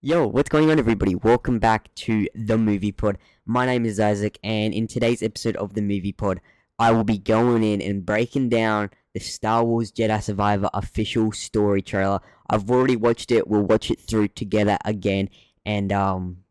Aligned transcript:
Yo, 0.00 0.28
what's 0.28 0.48
going 0.48 0.70
on, 0.70 0.78
everybody? 0.78 1.16
Welcome 1.16 1.58
back 1.58 1.92
to 1.96 2.28
the 2.32 2.56
Movie 2.56 2.92
Pod. 2.92 3.18
My 3.44 3.66
name 3.66 3.84
is 3.84 3.98
Isaac, 3.98 4.38
and 4.44 4.72
in 4.72 4.86
today's 4.86 5.24
episode 5.24 5.56
of 5.56 5.74
the 5.74 5.82
Movie 5.82 6.12
Pod, 6.12 6.40
I 6.78 6.92
will 6.92 7.02
be 7.02 7.18
going 7.18 7.64
in 7.64 7.82
and 7.82 8.06
breaking 8.06 8.48
down 8.48 8.90
the 9.12 9.18
Star 9.18 9.64
Wars 9.64 9.90
Jedi 9.90 10.22
Survivor 10.22 10.70
official 10.72 11.32
story 11.32 11.82
trailer. 11.82 12.20
I've 12.48 12.70
already 12.70 12.94
watched 12.94 13.32
it. 13.32 13.48
We'll 13.48 13.64
watch 13.64 13.90
it 13.90 14.00
through 14.00 14.28
together 14.28 14.78
again, 14.84 15.30
and 15.66 15.92
um, 15.92 16.44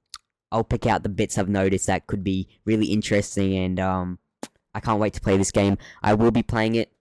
I'll 0.52 0.66
pick 0.66 0.86
out 0.86 1.04
the 1.04 1.10
bits 1.10 1.38
I've 1.38 1.48
noticed 1.48 1.88
that 1.88 2.06
could 2.06 2.26
be 2.26 2.50
really 2.66 2.88
interesting. 2.88 3.56
And 3.56 3.80
um, 3.80 4.20
I 4.76 4.82
can't 4.82 5.00
wait 5.00 5.14
to 5.14 5.22
play 5.22 5.38
this 5.38 5.52
game. 5.52 5.78
I 6.04 6.16
will 6.16 6.32
be 6.32 6.44
playing 6.44 6.76
it 6.76 6.92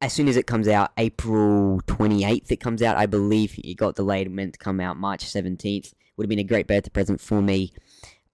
as 0.00 0.12
soon 0.12 0.28
as 0.28 0.36
it 0.36 0.46
comes 0.46 0.68
out, 0.68 0.92
April 0.96 1.80
28th, 1.86 2.50
it 2.50 2.60
comes 2.60 2.82
out. 2.82 2.96
I 2.96 3.06
believe 3.06 3.58
it 3.58 3.74
got 3.76 3.96
delayed, 3.96 4.30
meant 4.30 4.52
to 4.54 4.58
come 4.58 4.80
out 4.80 4.96
March 4.96 5.24
17th. 5.24 5.92
Would 6.16 6.24
have 6.24 6.28
been 6.28 6.38
a 6.38 6.44
great 6.44 6.66
birthday 6.66 6.90
present 6.90 7.20
for 7.20 7.42
me. 7.42 7.72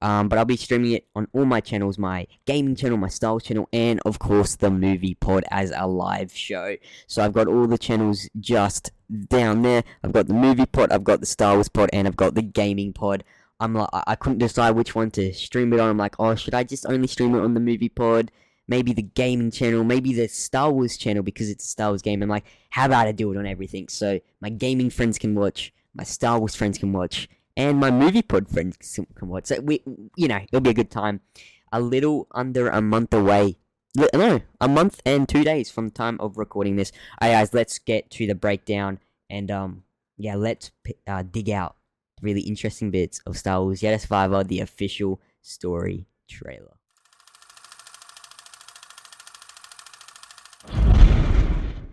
Um, 0.03 0.29
but 0.29 0.39
I'll 0.39 0.45
be 0.45 0.59
streaming 0.59 0.93
it 0.93 1.07
on 1.17 1.29
all 1.33 1.47
my 1.47 1.63
channels 1.63 1.97
my 1.97 2.27
gaming 2.45 2.77
channel, 2.77 2.99
my 2.99 3.09
style 3.09 3.41
channel, 3.41 3.69
and 3.73 4.01
of 4.05 4.19
course 4.19 4.57
the 4.57 4.71
movie 4.71 5.15
pod 5.15 5.45
as 5.51 5.73
a 5.75 5.87
live 5.87 6.31
show. 6.37 6.77
So 7.07 7.25
I've 7.25 7.33
got 7.33 7.47
all 7.47 7.67
the 7.67 7.79
channels 7.79 8.29
just 8.39 8.93
down 9.29 9.63
there. 9.63 9.83
I've 10.03 10.13
got 10.13 10.27
the 10.27 10.35
movie 10.35 10.67
pod, 10.67 10.93
I've 10.93 11.05
got 11.05 11.21
the 11.21 11.27
Star 11.27 11.55
Wars 11.55 11.71
pod, 11.71 11.89
and 11.95 12.07
I've 12.07 12.17
got 12.17 12.35
the 12.35 12.43
gaming 12.43 12.93
pod. 12.93 13.25
I'm 13.61 13.73
like, 13.73 13.89
I 13.93 14.15
couldn't 14.15 14.39
decide 14.39 14.73
which 14.73 14.95
one 14.95 15.11
to 15.13 15.33
stream 15.33 15.73
it 15.73 15.81
on. 15.81 15.89
I'm 15.89 15.97
like, 15.97 16.17
oh, 16.19 16.35
should 16.35 16.55
I 16.55 16.65
just 16.65 16.85
only 16.87 17.07
stream 17.07 17.35
it 17.35 17.41
on 17.41 17.55
the 17.55 17.61
movie 17.61 17.89
pod? 17.89 18.31
Maybe 18.69 18.93
the 18.93 19.03
gaming 19.03 19.51
channel, 19.51 19.85
maybe 19.85 20.13
the 20.15 20.29
Star 20.29 20.71
Wars 20.71 20.97
channel 20.97 21.23
because 21.23 21.51
it's 21.51 21.65
a 21.65 21.69
Star 21.69 21.91
Wars 21.91 22.03
game. 22.03 22.23
I'm 22.23 22.29
like, 22.29 22.45
how 22.71 22.87
about 22.87 23.07
I 23.07 23.13
do 23.13 23.31
it 23.33 23.37
on 23.37 23.47
everything? 23.47 23.89
So 23.89 24.21
my 24.41 24.49
gaming 24.49 24.91
friends 24.91 25.19
can 25.19 25.35
watch, 25.35 25.73
my 25.95 26.05
Star 26.05 26.39
Wars 26.39 26.55
friends 26.55 26.79
can 26.79 26.93
watch, 26.93 27.29
and 27.57 27.79
my 27.79 27.91
movie 27.91 28.23
pod 28.23 28.49
friends 28.49 28.77
can 28.79 29.29
watch. 29.29 29.47
So 29.47 29.61
we, 29.61 29.83
you 30.17 30.29
know, 30.29 30.41
it'll 30.51 30.61
be 30.61 30.71
a 30.71 30.75
good 30.75 30.91
time. 30.91 31.21
A 31.73 31.81
little 31.81 32.29
under 32.33 32.69
a 32.69 32.81
month 32.81 33.13
away. 33.13 33.57
No, 34.13 34.41
a 34.61 34.69
month 34.69 35.01
and 35.07 35.29
two 35.29 35.45
days 35.45 35.71
from 35.71 35.87
the 35.87 35.95
time 35.95 36.17
of 36.21 36.37
recording 36.37 36.77
this. 36.77 36.91
Alright, 37.23 37.37
guys, 37.37 37.55
let's 37.55 37.79
get 37.79 38.11
to 38.13 38.27
the 38.27 38.35
breakdown 38.35 38.99
and 39.31 39.51
um, 39.51 39.85
yeah, 40.17 40.35
let's 40.35 40.73
uh, 41.07 41.23
dig 41.23 41.51
out 41.51 41.77
really 42.23 42.41
interesting 42.41 42.91
bits 42.91 43.21
of 43.27 43.37
Star 43.37 43.63
Wars 43.63 43.81
Jedi 43.81 44.01
Survivor, 44.01 44.43
the 44.43 44.61
official 44.61 45.21
story 45.43 46.07
trailer. 46.29 46.77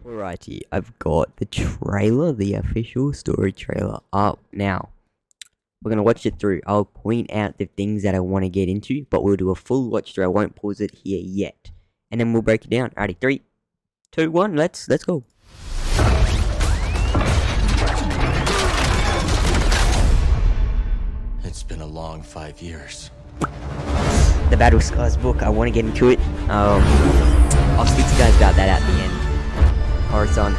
Alrighty, 0.03 0.61
I've 0.71 0.97
got 0.97 1.37
the 1.37 1.45
trailer, 1.45 2.33
the 2.33 2.55
official 2.55 3.13
story 3.13 3.51
trailer 3.51 3.99
up 4.11 4.39
now. 4.51 4.89
We're 5.83 5.89
gonna 5.89 6.01
watch 6.01 6.25
it 6.25 6.39
through. 6.39 6.61
I'll 6.65 6.85
point 6.85 7.31
out 7.31 7.59
the 7.59 7.65
things 7.77 8.01
that 8.01 8.15
I 8.15 8.19
want 8.19 8.43
to 8.43 8.49
get 8.49 8.67
into, 8.67 9.05
but 9.11 9.23
we'll 9.23 9.35
do 9.35 9.51
a 9.51 9.55
full 9.55 9.91
watch 9.91 10.13
through. 10.15 10.23
I 10.23 10.27
won't 10.27 10.55
pause 10.55 10.81
it 10.81 10.91
here 11.03 11.21
yet, 11.23 11.69
and 12.09 12.19
then 12.19 12.33
we'll 12.33 12.41
break 12.41 12.65
it 12.65 12.71
down. 12.71 12.89
Alrighty, 12.91 13.17
three, 13.21 13.41
two, 14.11 14.31
one. 14.31 14.55
Let's 14.55 14.89
let's 14.89 15.03
go. 15.03 15.23
It's 21.43 21.63
been 21.63 21.81
a 21.81 21.85
long 21.85 22.23
five 22.23 22.59
years. 22.59 23.11
The 24.49 24.57
Battle 24.57 24.81
Scars 24.81 25.15
book. 25.15 25.43
I 25.43 25.49
want 25.49 25.67
to 25.67 25.71
get 25.71 25.85
into 25.85 26.09
it. 26.09 26.19
Um, 26.49 26.81
I'll 27.77 27.85
speak 27.85 28.05
to 28.05 28.11
you 28.13 28.17
guys 28.17 28.35
about 28.37 28.55
that 28.55 28.81
at 28.81 28.81
the 28.87 29.03
end. 29.03 29.10
Horizon. 30.11 30.53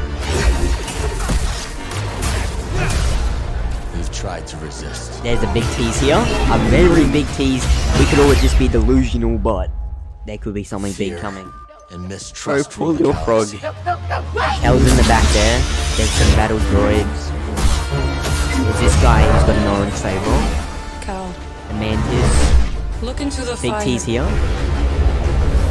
We've 3.95 4.11
tried 4.13 4.47
to 4.49 4.57
resist. 4.59 5.23
There's 5.23 5.43
a 5.43 5.53
big 5.53 5.65
tease 5.77 6.01
here. 6.01 6.17
A 6.17 6.59
very 6.71 7.07
big 7.11 7.27
tease. 7.37 7.65
We 7.99 8.07
could 8.07 8.19
always 8.21 8.41
just 8.41 8.59
be 8.59 8.69
delusional, 8.69 9.39
but 9.39 9.71
there 10.27 10.39
could 10.39 10.55
be 10.55 10.65
something 10.65 10.93
Fear 10.93 11.15
big 11.15 11.21
coming. 11.21 11.53
And 11.91 12.09
mistrust. 12.09 12.71
pull 12.71 12.95
from 12.95 12.97
the 12.97 13.05
your 13.05 13.15
frog. 13.25 13.49
galaxy. 13.51 13.59
Hell's 14.63 14.81
in 14.91 14.97
the 14.97 15.03
back 15.05 15.25
there. 15.35 15.59
There's 15.97 16.11
some 16.11 16.35
battle 16.37 16.59
droids. 16.73 17.29
There's 18.65 18.81
this 18.81 19.03
guy 19.03 19.21
who's 19.31 19.43
got 19.45 19.57
an 19.57 19.69
orange 19.79 19.93
saber. 19.95 21.05
Cal, 21.05 21.35
The 21.69 21.75
mantis. 21.75 23.03
look 23.03 23.21
into 23.21 23.43
the 23.43 23.59
Big 23.61 23.73
fire. 23.73 23.85
tease 23.85 24.05
here. 24.05 24.23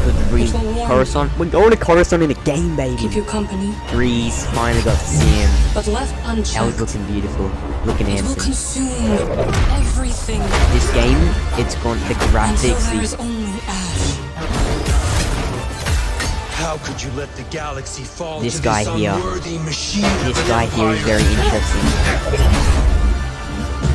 Could 0.04 0.16
bring 0.30 0.44
Which 0.46 0.54
one 0.54 0.76
won? 0.76 0.88
Coruscant. 0.88 1.38
We're 1.38 1.46
going 1.50 1.72
to 1.72 1.78
Coruscant 1.78 2.24
in 2.24 2.32
a 2.32 2.34
game, 2.34 2.76
baby. 2.76 2.96
Keep 2.98 3.10
baby. 3.10 3.16
you 3.18 3.24
company, 3.24 3.68
Greez 3.94 4.46
finally 4.56 4.84
got 4.84 4.98
to 5.00 5.06
see 5.06 5.26
him. 5.28 5.50
but 5.74 5.86
left 5.88 6.12
Hell's 6.22 6.38
unchecked. 6.40 6.80
looking 6.80 7.06
beautiful. 7.06 7.52
Looking 7.86 8.08
It 8.08 8.22
will 8.22 8.34
handsome. 8.34 8.44
consume 8.44 9.12
everything 9.78 10.42
This 10.74 10.92
game, 10.94 11.18
it's 11.60 11.76
gone 11.84 12.00
the 12.00 12.06
until 12.14 12.28
graphics, 12.30 12.62
there 12.90 12.98
the 12.98 13.02
is 13.04 13.14
only 13.16 13.52
ash. 13.68 14.18
How 16.62 16.78
could 16.78 17.02
you 17.02 17.12
let 17.12 17.34
the 17.36 17.44
galaxy 17.52 18.04
fall 18.04 18.40
This 18.40 18.58
to 18.58 18.64
guy 18.64 18.84
this 18.84 18.96
here. 18.96 19.12
machine? 19.66 20.02
This 20.26 20.38
of 20.40 20.48
guy 20.48 20.66
here 20.68 20.90
is 20.90 21.02
very 21.02 21.22
interesting. 21.24 21.82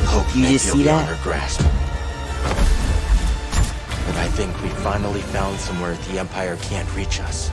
Hope 0.07 0.35
You 0.35 0.41
may 0.43 0.51
just 0.53 0.71
see 0.71 0.83
beyond 0.83 1.07
that? 1.07 1.19
Our 4.07 4.13
grasp. 4.13 4.15
But 4.15 4.15
I 4.17 4.27
think 4.27 4.61
we 4.61 4.69
finally 4.83 5.21
found 5.21 5.59
somewhere 5.59 5.95
the 6.11 6.19
Empire 6.19 6.57
can't 6.61 6.87
reach 6.95 7.19
us. 7.19 7.51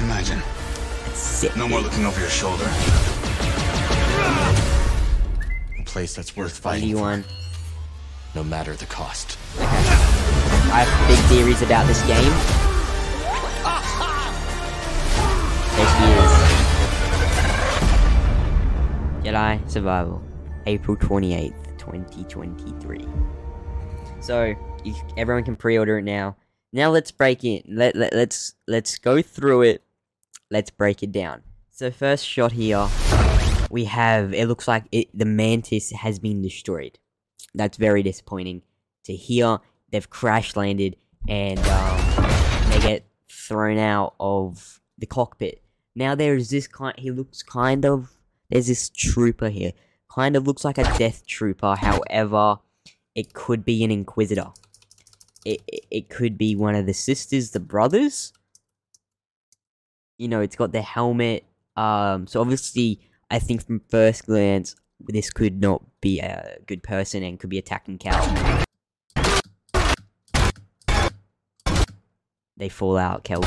Imagine. 0.00 0.42
It's 1.06 1.18
sick. 1.18 1.56
No 1.56 1.68
more 1.68 1.80
looking 1.80 2.04
over 2.06 2.20
your 2.20 2.30
shoulder. 2.30 2.64
A 5.78 5.84
place 5.84 6.14
that's 6.14 6.36
worth 6.36 6.58
fighting 6.58 6.94
for, 6.96 7.10
81. 7.12 7.24
no 8.34 8.44
matter 8.44 8.76
the 8.76 8.86
cost. 8.86 9.38
I 9.58 10.84
have 10.84 11.08
big 11.08 11.18
theories 11.26 11.62
about 11.62 11.86
this 11.86 12.00
game. 12.02 12.32
There 15.76 15.86
she 15.86 16.04
is. 16.18 16.32
Jedi 19.24 19.70
Survival, 19.70 20.22
April 20.66 20.96
28th, 20.96 21.78
2023. 21.78 23.06
So, 24.20 24.54
you, 24.84 24.94
everyone 25.16 25.44
can 25.44 25.56
pre-order 25.56 25.98
it 25.98 26.04
now. 26.04 26.36
Now 26.72 26.90
let's 26.90 27.10
break 27.10 27.44
it. 27.44 27.64
Let, 27.68 27.96
let, 27.96 28.12
let's 28.12 28.54
let's 28.66 28.98
go 28.98 29.22
through 29.22 29.62
it. 29.62 29.82
Let's 30.50 30.70
break 30.70 31.02
it 31.02 31.12
down. 31.12 31.42
So 31.70 31.90
first 31.90 32.26
shot 32.26 32.52
here, 32.52 32.88
we 33.70 33.84
have. 33.84 34.34
It 34.34 34.48
looks 34.48 34.68
like 34.68 34.84
it, 34.92 35.08
the 35.16 35.24
mantis 35.24 35.90
has 35.92 36.18
been 36.18 36.42
destroyed. 36.42 36.98
That's 37.54 37.76
very 37.76 38.02
disappointing 38.02 38.62
to 39.04 39.14
hear. 39.14 39.58
They've 39.90 40.08
crash 40.08 40.56
landed 40.56 40.96
and 41.26 41.58
um, 41.58 42.00
they 42.70 42.80
get 42.80 43.06
thrown 43.30 43.78
out 43.78 44.14
of 44.20 44.80
the 44.98 45.06
cockpit. 45.06 45.62
Now 45.94 46.14
there 46.14 46.34
is 46.34 46.50
this 46.50 46.66
kind. 46.66 46.94
He 46.98 47.10
looks 47.10 47.42
kind 47.42 47.86
of. 47.86 48.12
There's 48.50 48.66
this 48.66 48.90
trooper 48.90 49.48
here. 49.48 49.72
Kind 50.10 50.36
of 50.36 50.46
looks 50.46 50.64
like 50.64 50.78
a 50.78 50.98
death 50.98 51.26
trooper. 51.26 51.76
However, 51.76 52.58
it 53.14 53.34
could 53.34 53.64
be 53.64 53.84
an 53.84 53.90
inquisitor. 53.90 54.48
It, 55.48 55.62
it, 55.90 56.08
could 56.10 56.36
be 56.36 56.54
one 56.54 56.74
of 56.74 56.84
the 56.84 56.92
sisters, 56.92 57.52
the 57.52 57.60
brothers. 57.60 58.34
You 60.18 60.28
know, 60.28 60.42
it's 60.42 60.56
got 60.56 60.72
the 60.72 60.82
helmet. 60.82 61.44
Um, 61.74 62.26
so 62.26 62.42
obviously, 62.42 63.00
I 63.30 63.38
think 63.38 63.64
from 63.64 63.80
first 63.88 64.26
glance, 64.26 64.76
this 65.00 65.30
could 65.30 65.62
not 65.62 65.82
be 66.02 66.20
a 66.20 66.58
good 66.66 66.82
person 66.82 67.22
and 67.22 67.40
could 67.40 67.48
be 67.48 67.56
attacking 67.56 67.96
Cal. 67.96 68.64
They 72.58 72.68
fall 72.68 72.98
out, 72.98 73.24
Cal. 73.24 73.40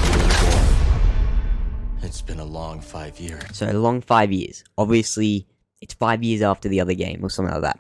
It's 2.01 2.22
been 2.23 2.39
a 2.39 2.45
long 2.45 2.81
five 2.81 3.19
years. 3.19 3.44
So 3.53 3.69
a 3.69 3.73
long 3.73 4.01
five 4.01 4.31
years. 4.31 4.63
Obviously, 4.75 5.45
it's 5.81 5.94
five 5.94 6.23
years 6.23 6.41
after 6.41 6.68
the 6.68 6.81
other 6.81 6.95
game 6.95 7.23
or 7.23 7.29
something 7.29 7.53
like 7.53 7.62
that. 7.62 7.79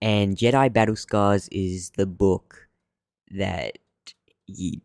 And 0.00 0.34
Jedi 0.34 0.72
Battle 0.72 0.96
Scars 0.96 1.46
is 1.48 1.90
the 1.90 2.06
book 2.06 2.69
that 3.32 3.78
you 4.46 4.80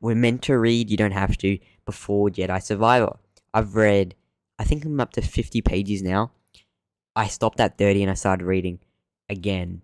were 0.00 0.14
meant 0.14 0.42
to 0.42 0.58
read. 0.58 0.90
You 0.90 0.96
don't 0.96 1.12
have 1.12 1.36
to 1.38 1.58
before 1.84 2.30
Jedi 2.30 2.62
Survivor. 2.62 3.16
I've 3.52 3.76
read. 3.76 4.14
I 4.58 4.64
think 4.64 4.84
I'm 4.84 5.00
up 5.00 5.12
to 5.12 5.22
50 5.22 5.62
pages 5.62 6.02
now. 6.02 6.32
I 7.16 7.26
stopped 7.28 7.60
at 7.60 7.78
30 7.78 8.02
and 8.02 8.10
I 8.10 8.14
started 8.14 8.44
reading 8.44 8.80
again 9.28 9.82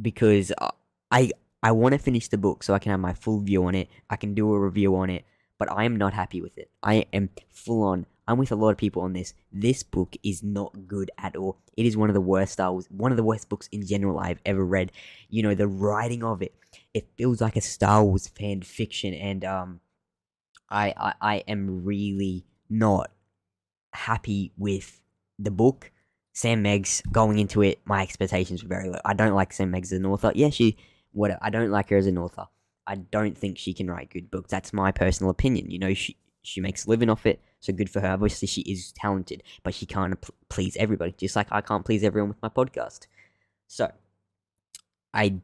because 0.00 0.52
I 0.60 0.70
I, 1.10 1.30
I 1.62 1.72
want 1.72 1.94
to 1.94 1.98
finish 1.98 2.28
the 2.28 2.38
book 2.38 2.62
so 2.62 2.74
I 2.74 2.78
can 2.78 2.90
have 2.90 3.00
my 3.00 3.14
full 3.14 3.40
view 3.40 3.64
on 3.64 3.74
it. 3.74 3.88
I 4.10 4.16
can 4.16 4.34
do 4.34 4.52
a 4.52 4.60
review 4.60 4.94
on 4.96 5.10
it, 5.10 5.24
but 5.58 5.70
I 5.70 5.84
am 5.84 5.96
not 5.96 6.12
happy 6.12 6.40
with 6.40 6.56
it. 6.58 6.70
I 6.82 7.06
am 7.12 7.30
full 7.50 7.82
on. 7.82 8.06
I'm 8.28 8.38
with 8.38 8.52
a 8.52 8.56
lot 8.56 8.70
of 8.70 8.76
people 8.76 9.02
on 9.02 9.14
this. 9.14 9.34
This 9.52 9.82
book 9.82 10.16
is 10.22 10.42
not 10.42 10.86
good 10.86 11.10
at 11.18 11.34
all. 11.34 11.58
It 11.76 11.86
is 11.86 11.96
one 11.96 12.10
of 12.10 12.14
the 12.14 12.20
worst 12.20 12.52
Star 12.52 12.70
Wars, 12.70 12.86
one 12.90 13.10
of 13.10 13.16
the 13.16 13.24
worst 13.24 13.48
books 13.48 13.68
in 13.72 13.86
general 13.86 14.18
I've 14.18 14.40
ever 14.44 14.64
read. 14.64 14.92
You 15.28 15.42
know, 15.42 15.54
the 15.54 15.66
writing 15.66 16.22
of 16.22 16.42
it, 16.42 16.54
it 16.94 17.08
feels 17.16 17.40
like 17.40 17.56
a 17.56 17.60
Star 17.60 18.04
Wars 18.04 18.28
fan 18.28 18.62
fiction, 18.62 19.14
and 19.14 19.44
um, 19.44 19.80
I 20.70 20.94
I, 20.96 21.14
I 21.20 21.36
am 21.48 21.84
really 21.84 22.44
not 22.70 23.10
happy 23.92 24.52
with 24.56 25.00
the 25.38 25.50
book 25.50 25.90
Sam 26.38 26.62
Maggs 26.62 27.02
going 27.10 27.40
into 27.40 27.62
it, 27.62 27.80
my 27.84 28.00
expectations 28.00 28.62
were 28.62 28.68
very 28.68 28.88
low. 28.88 29.00
I 29.04 29.12
don't 29.12 29.34
like 29.34 29.52
Sam 29.52 29.72
Maggs 29.72 29.92
as 29.92 29.98
an 29.98 30.06
author. 30.06 30.30
Yeah, 30.36 30.50
she 30.50 30.76
whatever. 31.10 31.40
I 31.42 31.50
don't 31.50 31.72
like 31.72 31.88
her 31.90 31.96
as 31.96 32.06
an 32.06 32.16
author. 32.16 32.46
I 32.86 32.94
don't 32.94 33.36
think 33.36 33.58
she 33.58 33.74
can 33.74 33.90
write 33.90 34.10
good 34.10 34.30
books. 34.30 34.48
That's 34.48 34.72
my 34.72 34.92
personal 34.92 35.30
opinion. 35.30 35.68
You 35.68 35.80
know, 35.80 35.94
she 35.94 36.16
she 36.42 36.60
makes 36.60 36.86
a 36.86 36.90
living 36.90 37.10
off 37.10 37.26
it, 37.26 37.40
so 37.60 37.72
good 37.72 37.90
for 37.90 38.00
her. 38.00 38.08
Obviously, 38.08 38.48
she 38.48 38.62
is 38.62 38.92
talented, 38.92 39.42
but 39.62 39.74
she 39.74 39.86
can't 39.86 40.20
pl- 40.20 40.34
please 40.48 40.76
everybody. 40.76 41.12
Just 41.16 41.36
like 41.36 41.48
I 41.50 41.60
can't 41.60 41.84
please 41.84 42.04
everyone 42.04 42.28
with 42.28 42.42
my 42.42 42.48
podcast. 42.48 43.06
So, 43.66 43.90
I 45.12 45.40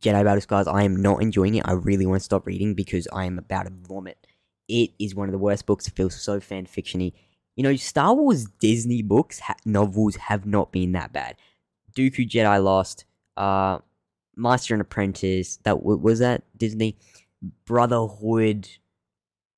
Jedi 0.00 0.24
Battle 0.24 0.40
Scars. 0.40 0.66
I 0.66 0.84
am 0.84 0.96
not 0.96 1.22
enjoying 1.22 1.56
it. 1.56 1.64
I 1.66 1.72
really 1.72 2.06
want 2.06 2.20
to 2.20 2.24
stop 2.24 2.46
reading 2.46 2.74
because 2.74 3.08
I 3.12 3.24
am 3.24 3.38
about 3.38 3.64
to 3.66 3.72
vomit. 3.86 4.26
It 4.68 4.90
is 4.98 5.14
one 5.14 5.28
of 5.28 5.32
the 5.32 5.38
worst 5.38 5.66
books. 5.66 5.86
It 5.86 5.94
feels 5.94 6.14
so 6.20 6.40
fan 6.40 6.66
fictiony. 6.66 7.12
You 7.56 7.64
know, 7.64 7.76
Star 7.76 8.14
Wars 8.14 8.46
Disney 8.60 9.02
books 9.02 9.40
ha- 9.40 9.56
novels 9.64 10.16
have 10.16 10.46
not 10.46 10.72
been 10.72 10.92
that 10.92 11.12
bad. 11.12 11.36
Dooku 11.94 12.28
Jedi 12.28 12.62
Lost, 12.62 13.04
uh, 13.36 13.78
Master 14.36 14.74
and 14.74 14.80
Apprentice. 14.80 15.56
That 15.64 15.82
was 15.82 16.20
that 16.20 16.42
Disney 16.56 16.96
Brotherhood. 17.66 18.68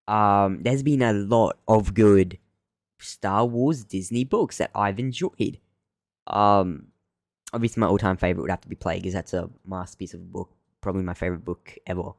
Um, 0.06 0.62
there's 0.62 0.83
been 0.83 1.03
a 1.03 1.12
lot 1.12 1.56
of 1.67 1.95
good 1.95 2.39
Star 3.01 3.45
Wars 3.47 3.85
Disney 3.85 4.25
books 4.25 4.59
that 4.59 4.71
I've 4.75 4.99
enjoyed. 4.99 5.59
Um, 6.27 6.89
obviously 7.53 7.81
my 7.81 7.87
all-time 7.87 8.17
favorite 8.17 8.43
would 8.43 8.51
have 8.51 8.61
to 8.62 8.69
be 8.69 8.77
Plague, 8.77 9.03
because 9.03 9.15
that's 9.15 9.33
a 9.33 9.49
masterpiece 9.67 10.15
of 10.15 10.21
a 10.21 10.25
book, 10.25 10.51
probably 10.81 11.03
my 11.03 11.15
favorite 11.15 11.45
book 11.45 11.77
ever. 11.87 12.12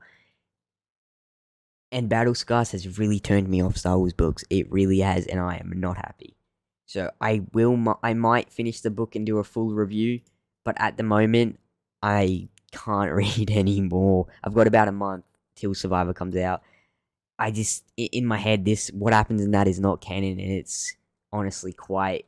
And 1.92 2.10
Battle 2.10 2.36
Scars 2.36 2.72
has 2.72 2.98
really 2.98 3.20
turned 3.20 3.48
me 3.48 3.62
off 3.62 3.78
Star 3.78 3.98
Wars 3.98 4.14
books. 4.14 4.44
It 4.50 4.72
really 4.72 5.00
has, 5.00 5.28
and 5.28 5.40
I 5.40 5.58
am 5.58 5.72
not 5.76 5.98
happy. 5.98 6.36
So 6.88 7.12
I 7.20 7.44
will, 7.54 8.00
I 8.04 8.14
might 8.14 8.52
finish 8.52 8.81
the 8.81 8.92
book 8.92 9.16
and 9.16 9.26
do 9.26 9.40
a 9.40 9.44
full 9.44 9.74
review, 9.74 10.22
but 10.64 10.80
at 10.80 10.98
the 10.98 11.04
moment, 11.04 11.60
I 12.02 12.50
can't 12.72 13.12
read 13.40 13.52
anymore. 13.52 14.28
I've 14.44 14.54
got 14.54 14.68
about 14.68 14.88
a 14.88 14.92
month 14.92 15.26
till 15.56 15.74
Survivor 15.74 16.14
comes 16.14 16.36
out. 16.36 16.62
I 17.38 17.52
just, 17.52 17.84
in 17.98 18.26
my 18.26 18.38
head, 18.38 18.66
this 18.66 18.90
what 18.90 19.14
happens 19.14 19.42
in 19.42 19.52
that 19.52 19.68
is 19.68 19.80
not 19.80 20.02
canon, 20.02 20.40
and 20.40 20.52
it's 20.52 20.96
honestly 21.32 21.74
quite 21.74 22.26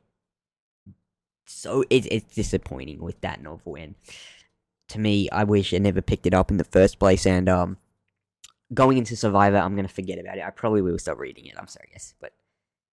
so 1.45 1.83
it, 1.89 2.06
it's 2.12 2.36
disappointing 2.36 3.00
with 3.00 3.19
that 3.21 3.42
novel 3.42 3.75
and 3.75 3.95
to 4.89 5.00
me 5.00 5.30
i 5.31 5.44
wish 5.44 5.74
i 5.74 5.77
never 5.77 6.01
picked 6.01 6.25
it 6.25 6.33
up 6.33 6.51
in 6.51 6.57
the 6.57 6.63
first 6.63 7.00
place 7.00 7.25
and 7.25 7.48
um 7.48 7.77
going 8.74 8.98
into 8.98 9.15
survivor 9.15 9.57
i'm 9.57 9.75
gonna 9.75 9.88
forget 9.88 10.19
about 10.19 10.38
it. 10.38 10.44
I 10.44 10.50
probably 10.50 10.81
will 10.81 11.00
stop 11.00 11.18
reading 11.18 11.45
it 11.45 11.56
i'm 11.57 11.68
sorry 11.68 11.88
yes 11.94 12.13
but 12.19 12.33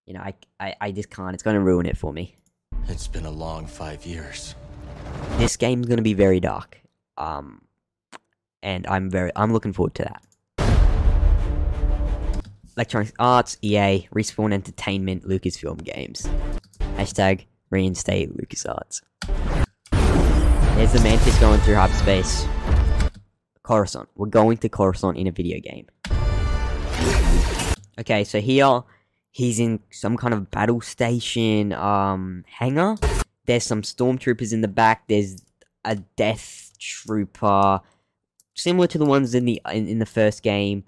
you 0.07 0.15
know 0.15 0.21
i 0.21 0.35
i, 0.61 0.77
I 0.81 0.93
just 0.93 1.11
can't 1.11 1.35
it's 1.35 1.43
gonna 1.43 1.61
ruin 1.61 1.87
it 1.87 1.97
for 1.97 2.13
me. 2.13 2.37
It's 2.87 3.09
been 3.09 3.25
a 3.27 3.31
long 3.31 3.67
five 3.67 4.05
years. 4.07 4.55
this 5.39 5.57
game's 5.57 5.87
gonna 5.87 6.03
be 6.03 6.15
very 6.15 6.39
dark 6.39 6.81
um 7.19 7.63
and 8.63 8.87
i'm 8.87 9.11
very 9.11 9.33
i'm 9.35 9.53
looking 9.53 9.73
forward 9.73 9.95
to 9.97 10.05
that 10.05 10.23
electronic 12.77 13.13
arts 13.19 13.57
ea 13.63 14.09
respawn 14.15 14.53
entertainment 14.53 15.27
lucasfilm 15.29 15.83
games 15.83 16.29
hashtag 16.97 17.47
reinstate 17.75 18.37
LucasArts. 18.37 19.03
There's 20.77 20.93
the 20.93 21.01
Mantis 21.01 21.39
going 21.41 21.61
through 21.61 21.75
hyperspace. 21.75 22.47
Coruscant. 23.63 24.09
We're 24.15 24.27
going 24.27 24.59
to 24.59 24.69
Coruscant 24.69 25.17
in 25.17 25.27
a 25.27 25.33
video 25.33 25.59
game. 25.61 25.87
Okay, 27.99 28.25
so 28.25 28.41
here 28.41 28.83
he's 29.31 29.59
in 29.59 29.81
some 29.91 30.17
kind 30.17 30.35
of 30.35 30.51
battle 30.51 30.81
station 30.81 31.73
um 31.73 32.45
hangar. 32.47 32.97
There's 33.47 33.65
some 33.65 33.83
stormtroopers 33.83 34.53
in 34.53 34.61
the 34.61 34.69
back. 34.69 35.09
There's 35.09 35.37
a 35.85 35.97
death 35.97 36.73
trooper 36.79 37.81
similar 38.55 38.87
to 38.87 38.99
the 38.99 39.05
ones 39.05 39.35
in 39.35 39.45
the 39.45 39.61
in, 39.73 39.89
in 39.89 39.99
the 39.99 40.07
first 40.07 40.43
game. 40.43 40.85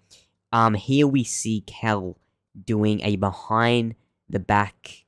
Um 0.57 0.73
here 0.73 1.07
we 1.07 1.23
see 1.23 1.61
Cal 1.67 2.17
doing 2.65 3.03
a 3.03 3.17
behind 3.17 3.95
the 4.27 4.39
back 4.39 5.05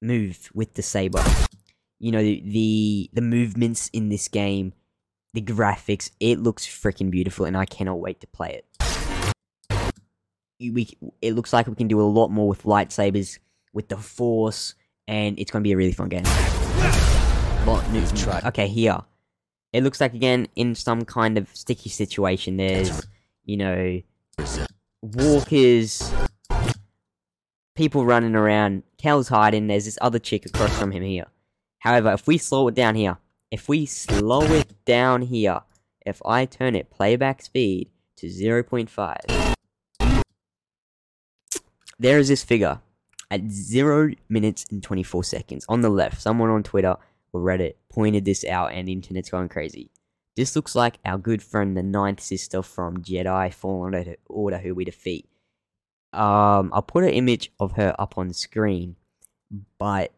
move 0.00 0.48
with 0.54 0.72
the 0.72 0.82
saber. 0.82 1.22
You 2.00 2.10
know 2.10 2.22
the, 2.22 2.40
the 2.40 3.10
the 3.12 3.20
movements 3.20 3.90
in 3.92 4.08
this 4.08 4.28
game, 4.28 4.72
the 5.34 5.42
graphics, 5.42 6.10
it 6.20 6.38
looks 6.38 6.66
freaking 6.66 7.10
beautiful, 7.10 7.44
and 7.44 7.54
I 7.54 7.66
cannot 7.66 8.00
wait 8.00 8.20
to 8.20 8.26
play 8.28 8.62
it. 8.62 9.34
We 10.58 10.96
it 11.20 11.34
looks 11.34 11.52
like 11.52 11.66
we 11.66 11.74
can 11.74 11.88
do 11.88 12.00
a 12.00 12.08
lot 12.08 12.28
more 12.28 12.48
with 12.48 12.62
lightsabers, 12.62 13.38
with 13.74 13.88
the 13.88 13.98
Force, 13.98 14.74
and 15.06 15.38
it's 15.38 15.50
gonna 15.50 15.62
be 15.64 15.72
a 15.72 15.76
really 15.76 15.92
fun 15.92 16.08
game. 16.08 16.24
New- 17.92 18.00
Okay, 18.46 18.68
here 18.68 19.00
it 19.74 19.84
looks 19.84 20.00
like 20.00 20.14
again 20.14 20.48
in 20.56 20.74
some 20.74 21.04
kind 21.04 21.36
of 21.36 21.54
sticky 21.54 21.90
situation. 21.90 22.56
There's 22.56 23.06
you 23.44 23.58
know 23.58 24.00
walkers, 25.02 26.12
people 27.74 28.04
running 28.04 28.34
around. 28.34 28.82
Cal's 28.98 29.28
hiding. 29.28 29.66
There's 29.66 29.84
this 29.84 29.98
other 30.00 30.18
chick 30.18 30.46
across 30.46 30.76
from 30.78 30.92
him 30.92 31.02
here. 31.02 31.26
However, 31.80 32.12
if 32.12 32.26
we 32.26 32.38
slow 32.38 32.68
it 32.68 32.74
down 32.74 32.94
here, 32.94 33.18
if 33.50 33.68
we 33.68 33.86
slow 33.86 34.42
it 34.42 34.84
down 34.84 35.22
here, 35.22 35.60
if 36.04 36.20
I 36.24 36.44
turn 36.44 36.74
it 36.74 36.90
playback 36.90 37.42
speed 37.42 37.90
to 38.16 38.26
0.5, 38.26 39.54
there 41.98 42.18
is 42.18 42.28
this 42.28 42.42
figure 42.42 42.80
at 43.30 43.50
0 43.50 44.12
minutes 44.28 44.66
and 44.70 44.82
24 44.82 45.24
seconds 45.24 45.64
on 45.68 45.82
the 45.82 45.90
left. 45.90 46.20
Someone 46.20 46.50
on 46.50 46.62
Twitter 46.62 46.96
or 47.32 47.40
Reddit 47.40 47.74
pointed 47.90 48.24
this 48.24 48.44
out, 48.44 48.72
and 48.72 48.88
the 48.88 48.92
internet's 48.92 49.30
going 49.30 49.48
crazy. 49.48 49.90
This 50.38 50.54
looks 50.54 50.76
like 50.76 51.00
our 51.04 51.18
good 51.18 51.42
friend, 51.42 51.76
the 51.76 51.82
Ninth 51.82 52.20
Sister 52.20 52.62
from 52.62 52.98
Jedi 52.98 53.52
Fallen 53.52 54.16
Order- 54.28 54.58
who 54.58 54.72
we 54.72 54.84
defeat. 54.84 55.28
Um, 56.12 56.70
I'll 56.72 56.80
put 56.86 57.02
an 57.02 57.10
image 57.10 57.50
of 57.58 57.72
her 57.72 57.92
up 57.98 58.16
on 58.16 58.32
screen, 58.32 58.94
but 59.80 60.12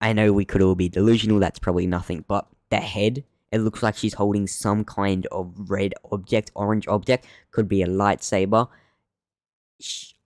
I 0.00 0.14
know 0.14 0.32
we 0.32 0.46
could 0.46 0.62
all 0.62 0.74
be 0.74 0.88
delusional. 0.88 1.40
That's 1.40 1.58
probably 1.58 1.86
nothing. 1.86 2.24
But 2.26 2.46
the 2.70 2.78
head, 2.78 3.22
it 3.52 3.58
looks 3.58 3.82
like 3.82 3.98
she's 3.98 4.14
holding 4.14 4.46
some 4.46 4.82
kind 4.82 5.26
of 5.26 5.52
red 5.68 5.92
object, 6.10 6.50
orange 6.54 6.88
object. 6.88 7.26
Could 7.50 7.68
be 7.68 7.82
a 7.82 7.86
lightsaber. 7.86 8.68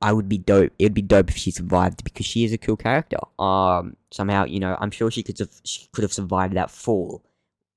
I 0.00 0.12
would 0.12 0.28
be 0.28 0.38
dope. 0.38 0.70
It 0.78 0.84
would 0.84 0.94
be 0.94 1.02
dope 1.02 1.30
if 1.30 1.36
she 1.36 1.50
survived 1.50 2.04
because 2.04 2.24
she 2.24 2.44
is 2.44 2.52
a 2.52 2.58
cool 2.58 2.76
character. 2.76 3.18
Um, 3.40 3.96
somehow, 4.12 4.44
you 4.44 4.60
know, 4.60 4.76
I'm 4.78 4.92
sure 4.92 5.10
she 5.10 5.24
could 5.24 5.40
have 5.40 5.60
she 5.64 5.88
could 5.92 6.02
have 6.02 6.12
survived 6.12 6.54
that 6.54 6.70
fall. 6.70 7.24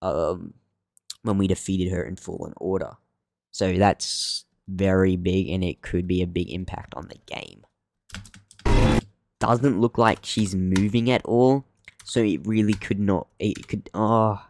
Um, 0.04 0.54
when 1.23 1.37
we 1.37 1.47
defeated 1.47 1.92
her 1.92 2.04
in 2.04 2.16
Fallen 2.16 2.54
Order. 2.57 2.97
So 3.51 3.73
that's 3.73 4.45
very 4.68 5.16
big, 5.16 5.49
and 5.49 5.63
it 5.63 5.81
could 5.81 6.07
be 6.07 6.21
a 6.21 6.28
big 6.28 6.49
impact 6.49 6.94
on 6.95 7.09
the 7.09 7.19
game. 7.25 7.66
Doesn't 9.40 9.81
look 9.81 9.97
like 9.97 10.19
she's 10.21 10.56
moving 10.56 11.09
at 11.09 11.25
all, 11.25 11.66
so 12.04 12.21
it 12.21 12.45
really 12.45 12.73
could 12.73 12.99
not. 12.99 13.28
It 13.40 13.68
could. 13.68 13.90
Oh, 13.94 14.42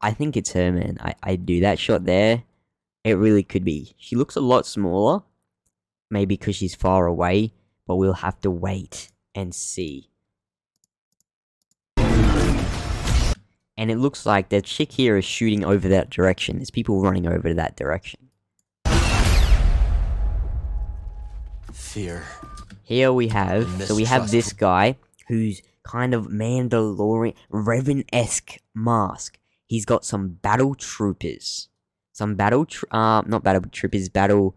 I 0.00 0.12
think 0.12 0.36
it's 0.36 0.52
her, 0.52 0.70
man. 0.72 0.98
I 1.00 1.14
I 1.22 1.36
do 1.36 1.60
that 1.60 1.78
shot 1.78 2.04
there. 2.04 2.44
It 3.02 3.14
really 3.14 3.42
could 3.42 3.64
be. 3.64 3.94
She 3.98 4.16
looks 4.16 4.36
a 4.36 4.40
lot 4.40 4.66
smaller, 4.66 5.22
maybe 6.10 6.36
because 6.36 6.56
she's 6.56 6.74
far 6.74 7.06
away, 7.06 7.54
but 7.86 7.96
we'll 7.96 8.12
have 8.14 8.40
to 8.40 8.50
wait 8.50 9.10
and 9.34 9.54
see. 9.54 10.10
And 13.78 13.90
it 13.90 13.96
looks 13.96 14.24
like 14.24 14.48
the 14.48 14.62
chick 14.62 14.92
here 14.92 15.16
is 15.16 15.24
shooting 15.24 15.64
over 15.64 15.88
that 15.88 16.08
direction. 16.10 16.56
There's 16.56 16.70
people 16.70 17.02
running 17.02 17.26
over 17.26 17.48
to 17.48 17.54
that 17.54 17.76
direction. 17.76 18.20
Fear. 21.72 22.24
Here 22.82 23.12
we 23.12 23.28
have, 23.28 23.82
so 23.82 23.94
we 23.94 24.04
have 24.04 24.30
this 24.30 24.52
guy 24.52 24.96
who's 25.28 25.60
kind 25.82 26.14
of 26.14 26.26
Mandalorian, 26.28 27.34
Revan 27.50 28.04
esque 28.12 28.58
mask. 28.74 29.38
He's 29.66 29.84
got 29.84 30.04
some 30.04 30.28
battle 30.28 30.74
troopers, 30.74 31.68
some 32.12 32.34
battle, 32.34 32.64
tr- 32.64 32.86
uh, 32.90 33.22
not 33.26 33.42
battle 33.42 33.62
troopers, 33.70 34.08
battle, 34.08 34.54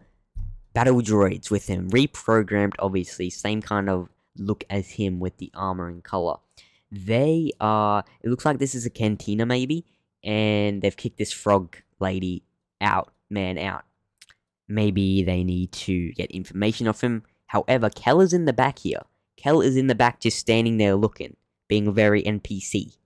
battle 0.74 1.02
droids 1.02 1.50
with 1.50 1.68
him, 1.68 1.90
reprogrammed, 1.90 2.76
obviously, 2.80 3.30
same 3.30 3.62
kind 3.62 3.90
of 3.90 4.10
look 4.38 4.64
as 4.70 4.92
him 4.92 5.20
with 5.20 5.38
the 5.38 5.52
armor 5.56 5.88
and 5.88 6.04
color. 6.04 6.38
They 6.92 7.52
are. 7.60 8.04
It 8.22 8.30
looks 8.30 8.46
like 8.46 8.60
this 8.60 8.76
is 8.76 8.86
a 8.86 8.90
cantina, 8.90 9.46
maybe, 9.46 9.86
and 10.24 10.82
they've 10.82 10.96
kicked 10.96 11.18
this 11.18 11.32
frog 11.32 11.78
lady 12.00 12.44
out, 12.82 13.12
man 13.30 13.58
out. 13.58 13.84
Maybe 14.68 15.24
they 15.24 15.44
need 15.44 15.72
to 15.74 16.12
get 16.14 16.32
information 16.32 16.88
off 16.88 17.02
him. 17.02 17.24
However, 17.48 17.90
Cal 17.90 18.22
is 18.22 18.34
in 18.34 18.46
the 18.46 18.54
back 18.54 18.80
here. 18.80 19.02
Cal 19.38 19.62
is 19.62 19.76
in 19.76 19.88
the 19.88 19.96
back, 19.96 20.20
just 20.20 20.38
standing 20.38 20.78
there 20.78 20.96
looking, 20.96 21.36
being 21.68 21.94
very 21.94 22.22
NPC. 22.24 22.98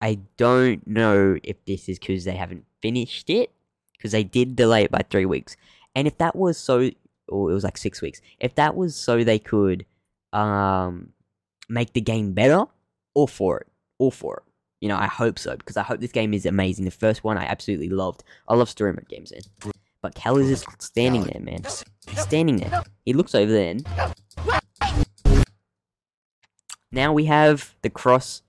I 0.00 0.20
don't 0.36 0.86
know 0.86 1.38
if 1.42 1.64
this 1.64 1.88
is 1.88 1.98
because 1.98 2.24
they 2.24 2.34
haven't 2.34 2.64
finished 2.82 3.30
it, 3.30 3.52
because 3.96 4.12
they 4.12 4.24
did 4.24 4.56
delay 4.56 4.84
it 4.84 4.90
by 4.90 5.02
three 5.08 5.26
weeks. 5.26 5.56
And 5.94 6.06
if 6.06 6.18
that 6.18 6.34
was 6.34 6.58
so, 6.58 6.90
or 7.28 7.50
it 7.50 7.54
was 7.54 7.64
like 7.64 7.78
six 7.78 8.02
weeks, 8.02 8.20
if 8.40 8.54
that 8.56 8.74
was 8.74 8.96
so 8.96 9.22
they 9.22 9.38
could 9.38 9.86
um, 10.32 11.12
make 11.68 11.92
the 11.92 12.00
game 12.00 12.32
better, 12.32 12.66
all 13.14 13.26
for 13.26 13.58
it, 13.58 13.66
all 13.98 14.10
for 14.10 14.36
it. 14.36 14.42
You 14.80 14.88
know, 14.88 14.96
I 14.96 15.06
hope 15.06 15.38
so 15.38 15.56
because 15.56 15.76
I 15.76 15.82
hope 15.82 16.00
this 16.00 16.12
game 16.12 16.34
is 16.34 16.44
amazing. 16.44 16.84
The 16.84 16.90
first 16.90 17.24
one 17.24 17.38
I 17.38 17.44
absolutely 17.44 17.88
loved. 17.88 18.22
I 18.48 18.54
love 18.54 18.68
story 18.68 18.92
mode 18.92 19.08
games, 19.08 19.32
man. 19.32 19.72
But 20.02 20.14
Cal 20.14 20.36
is 20.36 20.50
just 20.50 20.82
standing 20.82 21.22
there, 21.22 21.40
man. 21.40 21.62
He's 22.06 22.20
standing 22.20 22.56
there. 22.56 22.82
He 23.06 23.14
looks 23.14 23.34
over 23.34 23.50
there. 23.50 23.70
And... 23.70 23.86
Now 26.92 27.14
we 27.14 27.24
have 27.24 27.74
the 27.80 27.88
cross 27.88 28.42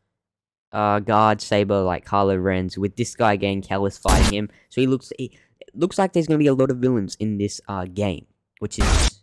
uh, 0.73 0.99
guard 0.99 1.39
saber 1.39 1.79
like 1.81 2.05
Kylo 2.05 2.43
Ren's 2.43 2.77
with 2.77 2.97
this 2.97 3.15
guy 3.15 3.33
again. 3.33 3.61
Cal 3.61 3.85
is 3.85 3.97
fighting 3.97 4.33
him, 4.33 4.49
so 4.69 4.81
he 4.81 4.87
looks. 4.87 5.13
He, 5.17 5.37
looks 5.73 5.97
like 5.97 6.13
there's 6.13 6.27
gonna 6.27 6.37
be 6.37 6.47
a 6.47 6.53
lot 6.53 6.71
of 6.71 6.77
villains 6.77 7.15
in 7.15 7.37
this 7.37 7.61
uh, 7.67 7.85
game, 7.85 8.25
which 8.59 8.79
is 8.79 9.21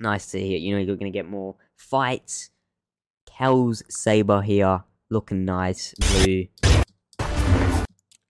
nice 0.00 0.26
to 0.32 0.40
hear. 0.40 0.58
You 0.58 0.74
know, 0.74 0.82
you're 0.82 0.96
gonna 0.96 1.10
get 1.10 1.28
more 1.28 1.54
fights. 1.76 2.50
Cal's 3.36 3.82
saber 3.88 4.42
here 4.42 4.84
looking 5.10 5.44
nice, 5.44 5.94
blue. 5.94 6.46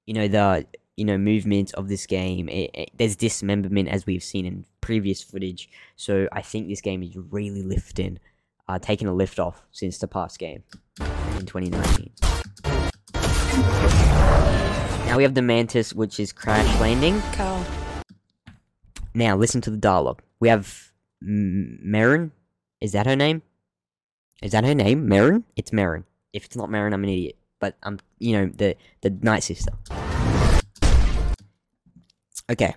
You 0.07 0.15
know 0.15 0.29
the 0.29 0.67
you 0.97 1.05
know 1.05 1.19
movement 1.19 1.75
of 1.75 1.89
this 1.89 2.07
game. 2.07 2.49
It, 2.49 2.71
it, 2.73 2.91
there's 2.97 3.17
dismemberment 3.17 3.89
as 3.89 4.07
we've 4.07 4.23
seen 4.23 4.47
in 4.47 4.65
previous 4.81 5.23
footage, 5.23 5.69
so 5.97 6.27
I 6.33 6.41
think 6.41 6.69
this 6.69 6.81
game 6.81 7.03
is 7.03 7.17
really 7.17 7.63
lifting, 7.63 8.19
uh, 8.69 8.79
taking 8.79 9.07
a 9.07 9.13
lift 9.13 9.39
off 9.39 9.67
since 9.73 9.99
the 9.99 10.09
past 10.09 10.39
game 10.39 10.63
in 11.39 11.47
2019. 11.47 12.11
Now 15.07 15.19
we 15.19 15.23
have 15.23 15.35
the 15.35 15.43
Mantis, 15.43 15.93
which 15.93 16.19
is 16.19 16.33
crash 16.33 16.81
landing. 16.81 17.23
Now 19.15 19.37
listen 19.37 19.61
to 19.63 19.71
the 19.71 19.77
dialogue. 19.77 20.23
We 20.41 20.49
have 20.49 20.93
M- 21.23 21.79
Merrin. 21.85 22.31
Is 22.81 22.93
that 22.93 23.07
her 23.07 23.17
name? 23.17 23.43
Is 24.43 24.53
that 24.53 24.65
her 24.65 24.75
name? 24.75 25.09
Merrin? 25.09 25.45
It's 25.57 25.71
Merrin. 25.71 26.05
If 26.33 26.45
it's 26.45 26.57
not 26.57 26.69
Merrin, 26.69 26.93
I'm 26.93 27.05
an 27.05 27.11
idiot. 27.11 27.37
But 27.61 27.77
I'm, 27.83 27.99
you 28.19 28.33
know, 28.33 28.47
the 28.47 28.77
the 29.01 29.11
Night 29.11 29.43
Sister. 29.43 29.73
Okay. 32.51 32.75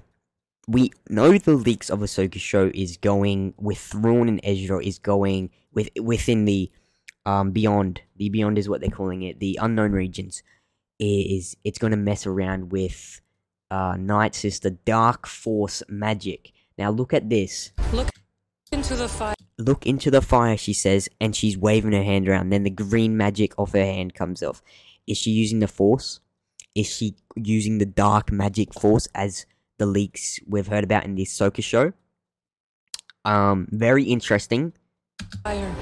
We 0.69 0.91
know 1.09 1.37
the 1.37 1.53
leaks 1.53 1.89
of 1.89 1.99
Ahsoka 1.99 2.39
show 2.39 2.71
is 2.73 2.97
going 2.97 3.53
with 3.57 3.77
Thrawn 3.77 4.27
and 4.27 4.39
Ezra 4.43 4.83
is 4.83 4.99
going 4.99 5.49
with 5.73 5.89
within 5.99 6.45
the 6.45 6.71
um 7.25 7.51
beyond. 7.51 8.01
The 8.17 8.29
beyond 8.29 8.57
is 8.57 8.69
what 8.69 8.81
they're 8.81 8.89
calling 8.89 9.23
it. 9.23 9.39
The 9.39 9.57
unknown 9.61 9.91
regions 9.91 10.43
is 10.99 11.55
it's 11.63 11.79
going 11.79 11.91
to 11.91 11.97
mess 11.97 12.25
around 12.25 12.71
with 12.71 13.21
uh 13.71 13.95
Night 13.97 14.35
Sister 14.35 14.71
Dark 14.71 15.25
Force 15.25 15.83
magic. 15.87 16.53
Now 16.77 16.91
look 16.91 17.13
at 17.13 17.29
this. 17.29 17.71
Look 17.91 18.09
into 18.71 18.95
the 18.95 19.07
fire. 19.07 19.36
Look 19.59 19.87
into 19.87 20.11
the 20.11 20.21
fire, 20.21 20.55
she 20.55 20.73
says, 20.73 21.09
and 21.19 21.35
she's 21.35 21.57
waving 21.57 21.93
her 21.93 22.03
hand 22.03 22.29
around. 22.29 22.49
Then 22.49 22.63
the 22.63 22.69
green 22.69 23.17
magic 23.17 23.57
off 23.57 23.73
her 23.73 23.83
hand 23.83 24.13
comes 24.13 24.43
off. 24.43 24.61
Is 25.07 25.17
she 25.17 25.31
using 25.31 25.59
the 25.59 25.67
Force? 25.67 26.19
Is 26.75 26.85
she 26.85 27.15
using 27.35 27.79
the 27.79 27.85
dark 27.85 28.31
magic 28.31 28.73
Force 28.73 29.07
as 29.15 29.47
the 29.79 29.87
leaks 29.87 30.39
we've 30.47 30.67
heard 30.67 30.83
about 30.83 31.05
in 31.05 31.15
the 31.15 31.23
Ahsoka 31.23 31.63
show? 31.63 31.93
Um, 33.25 33.67
very 33.71 34.03
interesting. 34.03 34.73
Fire. 35.43 35.73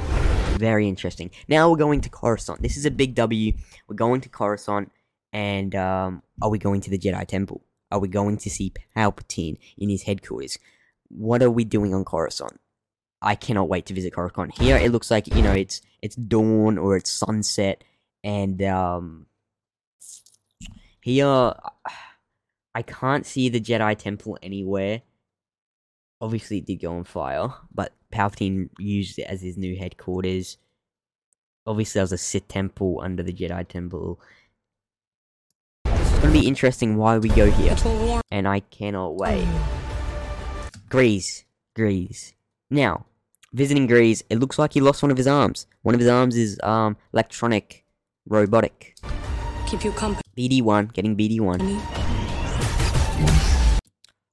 Very 0.57 0.87
interesting. 0.87 1.31
Now 1.49 1.69
we're 1.69 1.75
going 1.77 1.99
to 2.01 2.09
Coruscant. 2.09 2.61
This 2.61 2.77
is 2.77 2.85
a 2.85 2.91
big 2.91 3.13
W. 3.15 3.53
We're 3.89 3.95
going 3.95 4.21
to 4.21 4.29
Coruscant, 4.29 4.89
and 5.33 5.75
um, 5.75 6.23
are 6.41 6.49
we 6.49 6.59
going 6.59 6.79
to 6.81 6.89
the 6.89 6.97
Jedi 6.97 7.27
Temple? 7.27 7.61
Are 7.91 7.99
we 7.99 8.07
going 8.07 8.37
to 8.37 8.49
see 8.49 8.73
Palpatine 8.95 9.57
in 9.77 9.89
his 9.89 10.03
headquarters? 10.03 10.57
What 11.09 11.43
are 11.43 11.51
we 11.51 11.65
doing 11.65 11.93
on 11.93 12.05
Coruscant? 12.05 12.59
I 13.21 13.35
cannot 13.35 13.69
wait 13.69 13.85
to 13.87 13.93
visit 13.93 14.13
Coruscant. 14.13 14.57
Here 14.57 14.77
it 14.77 14.91
looks 14.91 15.09
like 15.09 15.27
you 15.33 15.41
know 15.41 15.53
it's 15.53 15.81
it's 16.01 16.15
dawn 16.15 16.77
or 16.77 16.95
it's 16.97 17.09
sunset, 17.09 17.83
and 18.23 18.61
um, 18.63 19.25
here 21.01 21.53
I 22.75 22.81
can't 22.81 23.25
see 23.25 23.49
the 23.49 23.61
Jedi 23.61 23.97
Temple 23.97 24.37
anywhere. 24.43 25.01
Obviously, 26.21 26.59
it 26.59 26.65
did 26.65 26.81
go 26.81 26.97
on 26.97 27.03
fire, 27.03 27.49
but 27.73 27.93
Palpatine 28.11 28.69
used 28.77 29.19
it 29.19 29.23
as 29.23 29.41
his 29.41 29.57
new 29.57 29.75
headquarters. 29.75 30.57
Obviously, 31.65 31.99
there 31.99 32.03
was 32.03 32.11
a 32.11 32.17
Sith 32.17 32.47
temple 32.47 32.99
under 33.01 33.23
the 33.23 33.33
Jedi 33.33 33.67
Temple. 33.67 34.19
It's 35.85 36.19
gonna 36.19 36.31
be 36.31 36.47
interesting 36.47 36.95
why 36.95 37.17
we 37.17 37.29
go 37.29 37.49
here, 37.49 38.21
and 38.29 38.47
I 38.47 38.59
cannot 38.59 39.15
wait. 39.15 39.47
Greez, 40.89 41.43
Greez. 41.77 42.34
Now, 42.75 43.05
visiting 43.53 43.87
Greez, 43.87 44.21
it 44.29 44.37
looks 44.37 44.59
like 44.59 44.73
he 44.73 44.81
lost 44.81 45.01
one 45.01 45.09
of 45.09 45.15
his 45.15 45.27
arms. 45.27 45.65
One 45.83 45.95
of 45.95 46.01
his 46.01 46.09
arms 46.09 46.35
is 46.35 46.59
um 46.61 46.97
electronic, 47.13 47.85
robotic. 48.27 48.97
Keep 49.69 49.85
you 49.85 49.93
company. 49.93 50.21
BD 50.37 50.61
one, 50.61 50.87
getting 50.87 51.15
BD 51.15 51.39
one. 51.39 51.61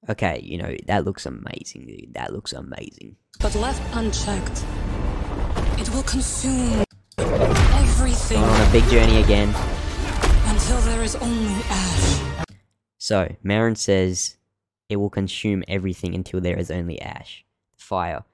Okay, 0.08 0.40
you 0.42 0.58
know 0.58 0.74
that 0.88 1.04
looks 1.04 1.24
amazing, 1.24 1.86
dude. 1.86 2.14
That 2.14 2.32
looks 2.32 2.52
amazing. 2.52 3.14
But 3.38 3.54
left 3.54 3.80
unchecked, 3.94 4.64
it 5.78 5.88
will 5.94 6.02
consume 6.02 6.82
everything 7.18 8.40
Going 8.40 8.50
on 8.50 8.68
a 8.68 8.72
big 8.72 8.84
journey 8.90 9.22
again. 9.22 9.54
until 10.46 10.80
there 10.80 11.04
is 11.04 11.14
only 11.14 11.54
ash. 11.70 12.46
So, 12.98 13.36
Merrin 13.44 13.76
says 13.76 14.36
it 14.88 14.96
will 14.96 15.10
consume 15.10 15.62
everything 15.68 16.12
until 16.12 16.40
there 16.40 16.58
is 16.58 16.72
only 16.72 17.00
ash. 17.00 17.44
Fire. 17.76 18.24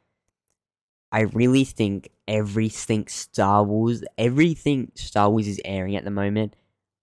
I 1.11 1.21
really 1.21 1.65
think 1.65 2.11
everything 2.27 3.07
Star 3.09 3.65
Wars, 3.65 4.05
everything 4.19 4.93
Star 4.95 5.31
Wars 5.31 5.49
is 5.49 5.61
airing 5.65 5.97
at 5.97 6.05
the 6.05 6.11
moment, 6.11 6.55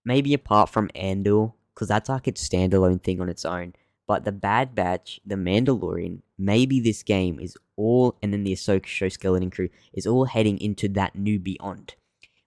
maybe 0.04 0.34
apart 0.34 0.70
from 0.70 0.92
Andor, 0.94 1.48
because 1.74 1.88
that's 1.88 2.10
like 2.10 2.28
its 2.28 2.48
standalone 2.48 3.02
thing 3.02 3.20
on 3.20 3.30
its 3.30 3.46
own. 3.46 3.74
But 4.08 4.24
the 4.24 4.32
Bad 4.32 4.76
Batch, 4.76 5.20
the 5.26 5.36
Mandalorian, 5.36 6.22
maybe 6.38 6.80
this 6.80 7.02
game 7.02 7.40
is 7.40 7.58
all, 7.76 8.16
and 8.22 8.32
then 8.32 8.44
the 8.44 8.54
Ahsoka 8.54 8.86
show 8.86 9.10
Skeleton 9.10 9.50
Crew 9.50 9.70
is 9.94 10.06
all 10.06 10.26
heading 10.26 10.60
into 10.60 10.88
that 10.90 11.16
new 11.16 11.40
beyond, 11.40 11.96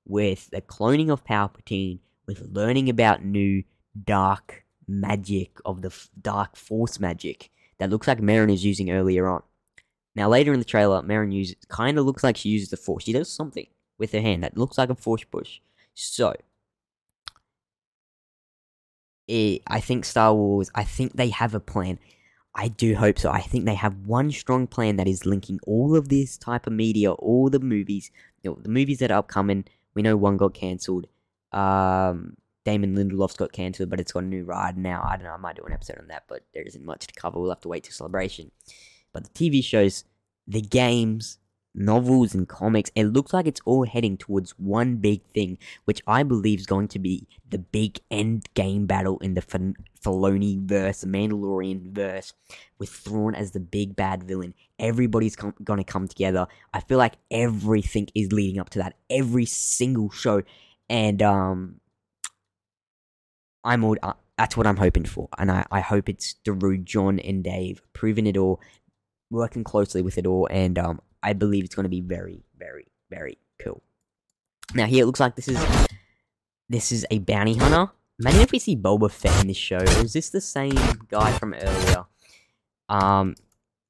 with 0.07 0.49
the 0.51 0.61
cloning 0.61 1.11
of 1.11 1.25
Palpatine, 1.25 1.99
with 2.27 2.49
learning 2.53 2.89
about 2.89 3.25
new 3.25 3.65
dark 4.05 4.65
magic 4.87 5.59
of 5.65 5.83
the 5.83 5.89
f- 5.89 6.09
dark 6.21 6.55
force 6.55 7.01
magic 7.01 7.51
that 7.79 7.91
looks 7.91 8.07
like 8.07 8.21
Merrin 8.21 8.53
is 8.53 8.65
using 8.65 8.91
earlier 8.91 9.29
on. 9.29 9.43
Now 10.19 10.29
later 10.29 10.53
in 10.53 10.59
the 10.59 10.65
trailer, 10.65 11.01
Merrin 11.01 11.33
uses 11.33 11.55
kind 11.69 11.97
of 11.97 12.05
looks 12.05 12.25
like 12.25 12.37
she 12.37 12.49
uses 12.49 12.71
the 12.71 12.77
force. 12.77 13.05
She 13.05 13.13
does 13.13 13.31
something 13.31 13.69
with 13.99 14.11
her 14.11 14.21
hand 14.21 14.43
that 14.43 14.59
looks 14.59 14.77
like 14.77 14.91
a 14.91 14.97
force 14.97 15.23
push. 15.23 15.61
So, 15.95 16.35
eh, 19.29 19.59
I 19.69 19.79
think 19.79 20.05
Star 20.05 20.35
Wars. 20.35 20.73
I 20.75 20.83
think 20.83 21.13
they 21.13 21.29
have 21.29 21.55
a 21.55 21.61
plan. 21.61 22.01
I 22.53 22.67
do 22.67 22.97
hope 22.97 23.21
so. 23.21 23.31
I 23.31 23.43
think 23.43 23.65
they 23.65 23.77
have 23.77 24.07
one 24.07 24.33
strong 24.33 24.67
plan 24.67 24.97
that 24.97 25.07
is 25.07 25.25
linking 25.25 25.61
all 25.69 25.95
of 25.95 26.09
this 26.09 26.37
type 26.37 26.67
of 26.67 26.73
media, 26.73 27.13
all 27.13 27.49
the 27.49 27.61
movies, 27.61 28.11
you 28.43 28.51
know, 28.51 28.59
the 28.61 28.69
movies 28.69 28.99
that 28.99 29.13
are 29.13 29.21
upcoming. 29.21 29.67
We 29.95 30.03
know 30.03 30.17
one 30.17 30.37
got 30.37 30.53
cancelled. 30.53 31.07
Um, 31.53 32.37
Damon 32.65 32.97
Lindelof's 32.97 33.37
got 33.37 33.53
cancelled, 33.53 33.89
but 33.89 34.01
it's 34.01 34.11
got 34.11 34.25
a 34.25 34.27
new 34.27 34.43
ride 34.43 34.77
now. 34.77 35.01
I 35.09 35.17
don't 35.17 35.27
know. 35.27 35.35
I 35.35 35.37
might 35.37 35.55
do 35.55 35.63
an 35.63 35.73
episode 35.73 35.99
on 36.01 36.09
that, 36.09 36.25
but 36.29 36.43
there 36.55 36.65
isn't 36.65 36.85
much 36.85 37.07
to 37.07 37.15
cover. 37.15 37.39
We'll 37.39 37.51
have 37.51 37.61
to 37.61 37.69
wait 37.69 37.85
till 37.85 37.93
celebration. 37.93 38.51
But 39.13 39.25
the 39.25 39.31
TV 39.31 39.65
shows, 39.65 40.05
the 40.49 40.63
games, 40.63 41.39
novels, 41.75 42.35
and 42.35 42.49
comics, 42.49 42.91
it 42.95 43.05
looks 43.05 43.33
like 43.33 43.47
it's 43.47 43.61
all 43.67 43.85
heading 43.87 44.17
towards 44.17 44.53
one 44.53 44.97
big 44.97 45.23
thing, 45.35 45.59
which 45.85 46.01
I 46.07 46.23
believe 46.23 46.59
is 46.61 46.67
going 46.67 46.89
to 46.89 46.99
be 46.99 47.29
the 47.49 47.59
big 47.59 48.01
end 48.11 48.47
game 48.55 48.87
battle 48.87 49.19
in 49.19 49.35
the 49.35 49.43
F- 49.43 49.75
Filoni 50.03 50.59
verse, 50.59 51.03
the 51.03 51.07
Mandalorian 51.07 51.93
verse, 51.93 52.33
with 52.79 52.89
Thrawn 52.89 53.35
as 53.35 53.51
the 53.51 53.61
big 53.61 53.95
bad 53.95 54.25
villain. 54.25 54.55
Everybody's 54.79 55.37
com- 55.37 55.55
gonna 55.63 55.85
come 55.85 56.09
together. 56.09 56.47
I 56.73 56.81
feel 56.81 56.99
like 56.99 57.17
everything 57.31 58.09
is 58.15 58.33
leading 58.33 58.59
up 58.59 58.71
to 58.71 58.79
that. 58.79 58.95
Every 59.11 59.45
single 59.45 60.11
show, 60.11 60.43
and 60.89 61.23
um, 61.23 61.81
I'm 63.65 63.85
all. 63.85 63.97
Uh, 64.03 64.15
that's 64.39 64.57
what 64.57 64.69
I'm 64.69 64.77
hoping 64.77 65.05
for, 65.05 65.29
and 65.37 65.51
I, 65.51 65.67
I 65.71 65.81
hope 65.81 66.09
it's 66.09 66.35
Daru, 66.45 66.79
John, 66.79 67.19
and 67.19 67.43
Dave 67.43 67.83
proving 67.93 68.27
it 68.27 68.37
all, 68.37 68.61
working 69.31 69.65
closely 69.65 70.03
with 70.03 70.19
it 70.19 70.27
all, 70.27 70.49
and 70.51 70.79
um, 70.79 71.01
I 71.23 71.33
believe 71.33 71.65
it's 71.65 71.75
going 71.75 71.85
to 71.85 71.91
be 71.91 72.01
very, 72.01 72.43
very, 72.59 72.87
very 73.11 73.39
cool. 73.59 73.83
Now 74.75 74.87
here 74.87 75.03
it 75.03 75.07
looks 75.07 75.21
like 75.21 75.37
this 75.37 75.49
is 75.49 75.87
this 76.69 76.93
is 76.93 77.07
a 77.11 77.19
bounty 77.19 77.55
hunter. 77.55 77.91
Imagine 78.21 78.41
if 78.41 78.53
we 78.53 78.59
see 78.59 78.77
Boba 78.77 79.11
Fett 79.11 79.41
in 79.41 79.47
this 79.47 79.57
show. 79.57 79.79
Or 79.79 80.05
is 80.05 80.13
this 80.13 80.31
the 80.31 80.41
same 80.41 80.75
guy 81.09 81.33
from 81.33 81.55
earlier? 81.55 82.05
Um, 82.89 83.37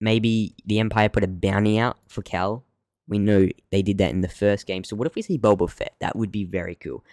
maybe 0.00 0.54
the 0.66 0.78
Empire 0.80 1.09
put 1.09 1.25
a 1.25 1.28
bounty 1.28 1.78
out 1.78 1.97
for 2.09 2.23
Cal. 2.23 2.64
We 3.09 3.18
know 3.18 3.49
they 3.73 3.80
did 3.80 3.99
that 3.99 4.11
in 4.11 4.21
the 4.21 4.28
first 4.28 4.66
game. 4.66 4.85
So 4.85 4.97
what 4.97 5.07
if 5.07 5.14
we 5.14 5.23
see 5.23 5.38
Boba 5.38 5.71
Fett? 5.71 5.95
That 6.00 6.14
would 6.14 6.30
be 6.30 6.45
very 6.45 6.75
cool. 6.75 7.04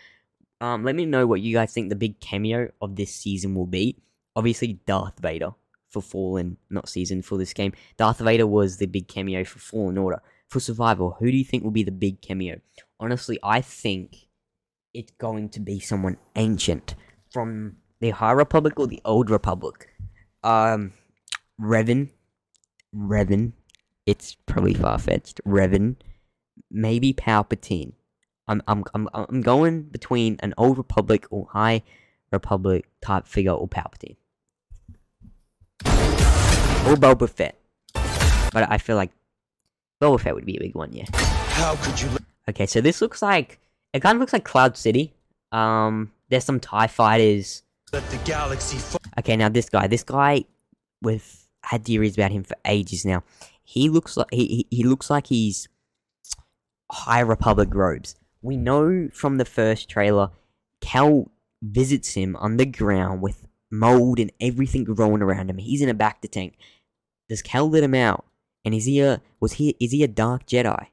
Um, 0.60 0.84
let 0.84 0.96
me 0.96 1.06
know 1.06 1.26
what 1.26 1.42
you 1.42 1.54
guys 1.54 1.74
think 1.74 1.90
the 1.90 1.96
big 1.96 2.20
cameo 2.20 2.70
of 2.82 2.96
this 2.98 3.16
season 3.16 3.56
will 3.56 3.66
be. 3.66 3.98
Obviously, 4.36 4.80
Darth 4.86 5.18
Vader 5.20 5.52
for 5.96 6.02
Fallen, 6.02 6.58
not 6.70 6.90
season 6.90 7.22
for 7.22 7.38
this 7.38 7.54
game. 7.54 7.72
Darth 7.96 8.20
Vader 8.20 8.46
was 8.46 8.78
the 8.78 8.86
big 8.86 9.08
cameo 9.08 9.44
for 9.46 9.60
Fallen 9.60 9.98
Order. 9.98 10.22
for 10.50 10.60
survival, 10.60 11.16
who 11.20 11.32
do 11.32 11.38
you 11.38 11.46
think 11.46 11.64
will 11.64 11.72
be 11.72 11.84
the 11.84 11.92
big 11.92 12.22
cameo? 12.22 12.60
Honestly, 13.00 13.40
I 13.42 13.62
think 13.62 14.28
it's 14.94 15.12
going 15.18 15.50
to 15.50 15.60
be 15.60 15.80
someone 15.80 16.18
ancient 16.36 16.96
from 17.32 17.78
the 18.02 18.12
High 18.12 18.34
Republic 18.34 18.80
or 18.80 18.88
the 18.88 19.02
Old 19.06 19.30
Republic. 19.30 19.90
Um, 20.44 20.94
Revan, 21.60 22.10
Revan. 22.94 23.54
It's 24.06 24.36
probably 24.46 24.74
far 24.76 25.00
fetched. 25.00 25.42
Revan, 25.46 25.96
maybe 26.70 27.14
Palpatine. 27.14 27.94
I'm 28.48 28.62
I'm 28.68 28.84
I'm 28.94 29.10
I'm 29.14 29.42
going 29.42 29.84
between 29.84 30.38
an 30.42 30.54
Old 30.58 30.78
Republic 30.78 31.26
or 31.32 31.48
High 31.52 31.82
Republic 32.32 32.88
type 33.02 33.28
figure 33.28 33.54
or 33.54 33.68
Palpatine. 33.68 34.18
Or 36.86 36.96
Boba 36.96 37.28
Fett. 37.30 37.58
But 37.94 38.70
I 38.70 38.78
feel 38.78 38.96
like 38.96 39.12
Boba 40.02 40.20
Fett 40.20 40.36
would 40.36 40.46
be 40.46 40.58
a 40.58 40.60
big 40.60 40.76
one, 40.76 40.94
yeah. 40.94 41.06
How 41.14 41.76
could 41.78 42.00
you 42.00 42.10
Okay, 42.48 42.68
so 42.68 42.80
this 42.80 43.02
looks 43.02 43.22
like 43.22 43.60
it 43.94 44.02
kind 44.02 44.16
of 44.16 44.20
looks 44.20 44.34
like 44.34 44.44
Cloud 44.44 44.78
City. 44.78 45.14
Um, 45.52 46.12
there's 46.30 46.44
some 46.44 46.60
Tie 46.60 46.88
Fighters. 46.88 47.64
the 47.92 48.20
galaxy? 48.24 48.78
Okay, 49.18 49.36
now 49.36 49.50
this 49.50 49.70
guy, 49.70 49.88
this 49.88 50.04
guy, 50.04 50.44
with 51.02 51.48
had 51.64 51.86
theories 51.86 52.16
about 52.16 52.32
him 52.32 52.44
for 52.44 52.56
ages 52.66 53.06
now. 53.06 53.24
He 53.64 53.90
looks 53.90 54.16
like 54.16 54.28
he 54.32 54.68
he, 54.70 54.84
looks 54.84 55.10
like 55.10 55.28
he's 55.28 55.68
High 56.92 57.22
Republic 57.22 57.70
robes. 57.74 58.16
We 58.42 58.58
know 58.58 59.10
from 59.12 59.38
the 59.38 59.46
first 59.46 59.90
trailer, 59.90 60.30
Cal 60.82 61.32
visits 61.64 62.14
him 62.14 62.36
underground 62.36 63.22
with 63.22 63.48
mold 63.72 64.20
and 64.20 64.32
everything 64.40 64.84
growing 64.84 65.22
around 65.22 65.50
him. 65.50 65.58
He's 65.58 65.82
in 65.82 65.90
a 65.90 65.96
bacta 65.96 66.30
tank. 66.30 66.58
Does 67.30 67.42
Cal 67.42 67.70
let 67.70 67.84
him 67.84 67.96
out? 67.96 68.26
And 68.64 68.74
is 68.74 68.86
he 68.86 69.00
a 69.02 69.22
was 69.40 69.54
he 69.54 69.76
is 69.80 69.92
he 69.92 70.04
a 70.04 70.08
dark 70.08 70.46
Jedi? 70.46 70.88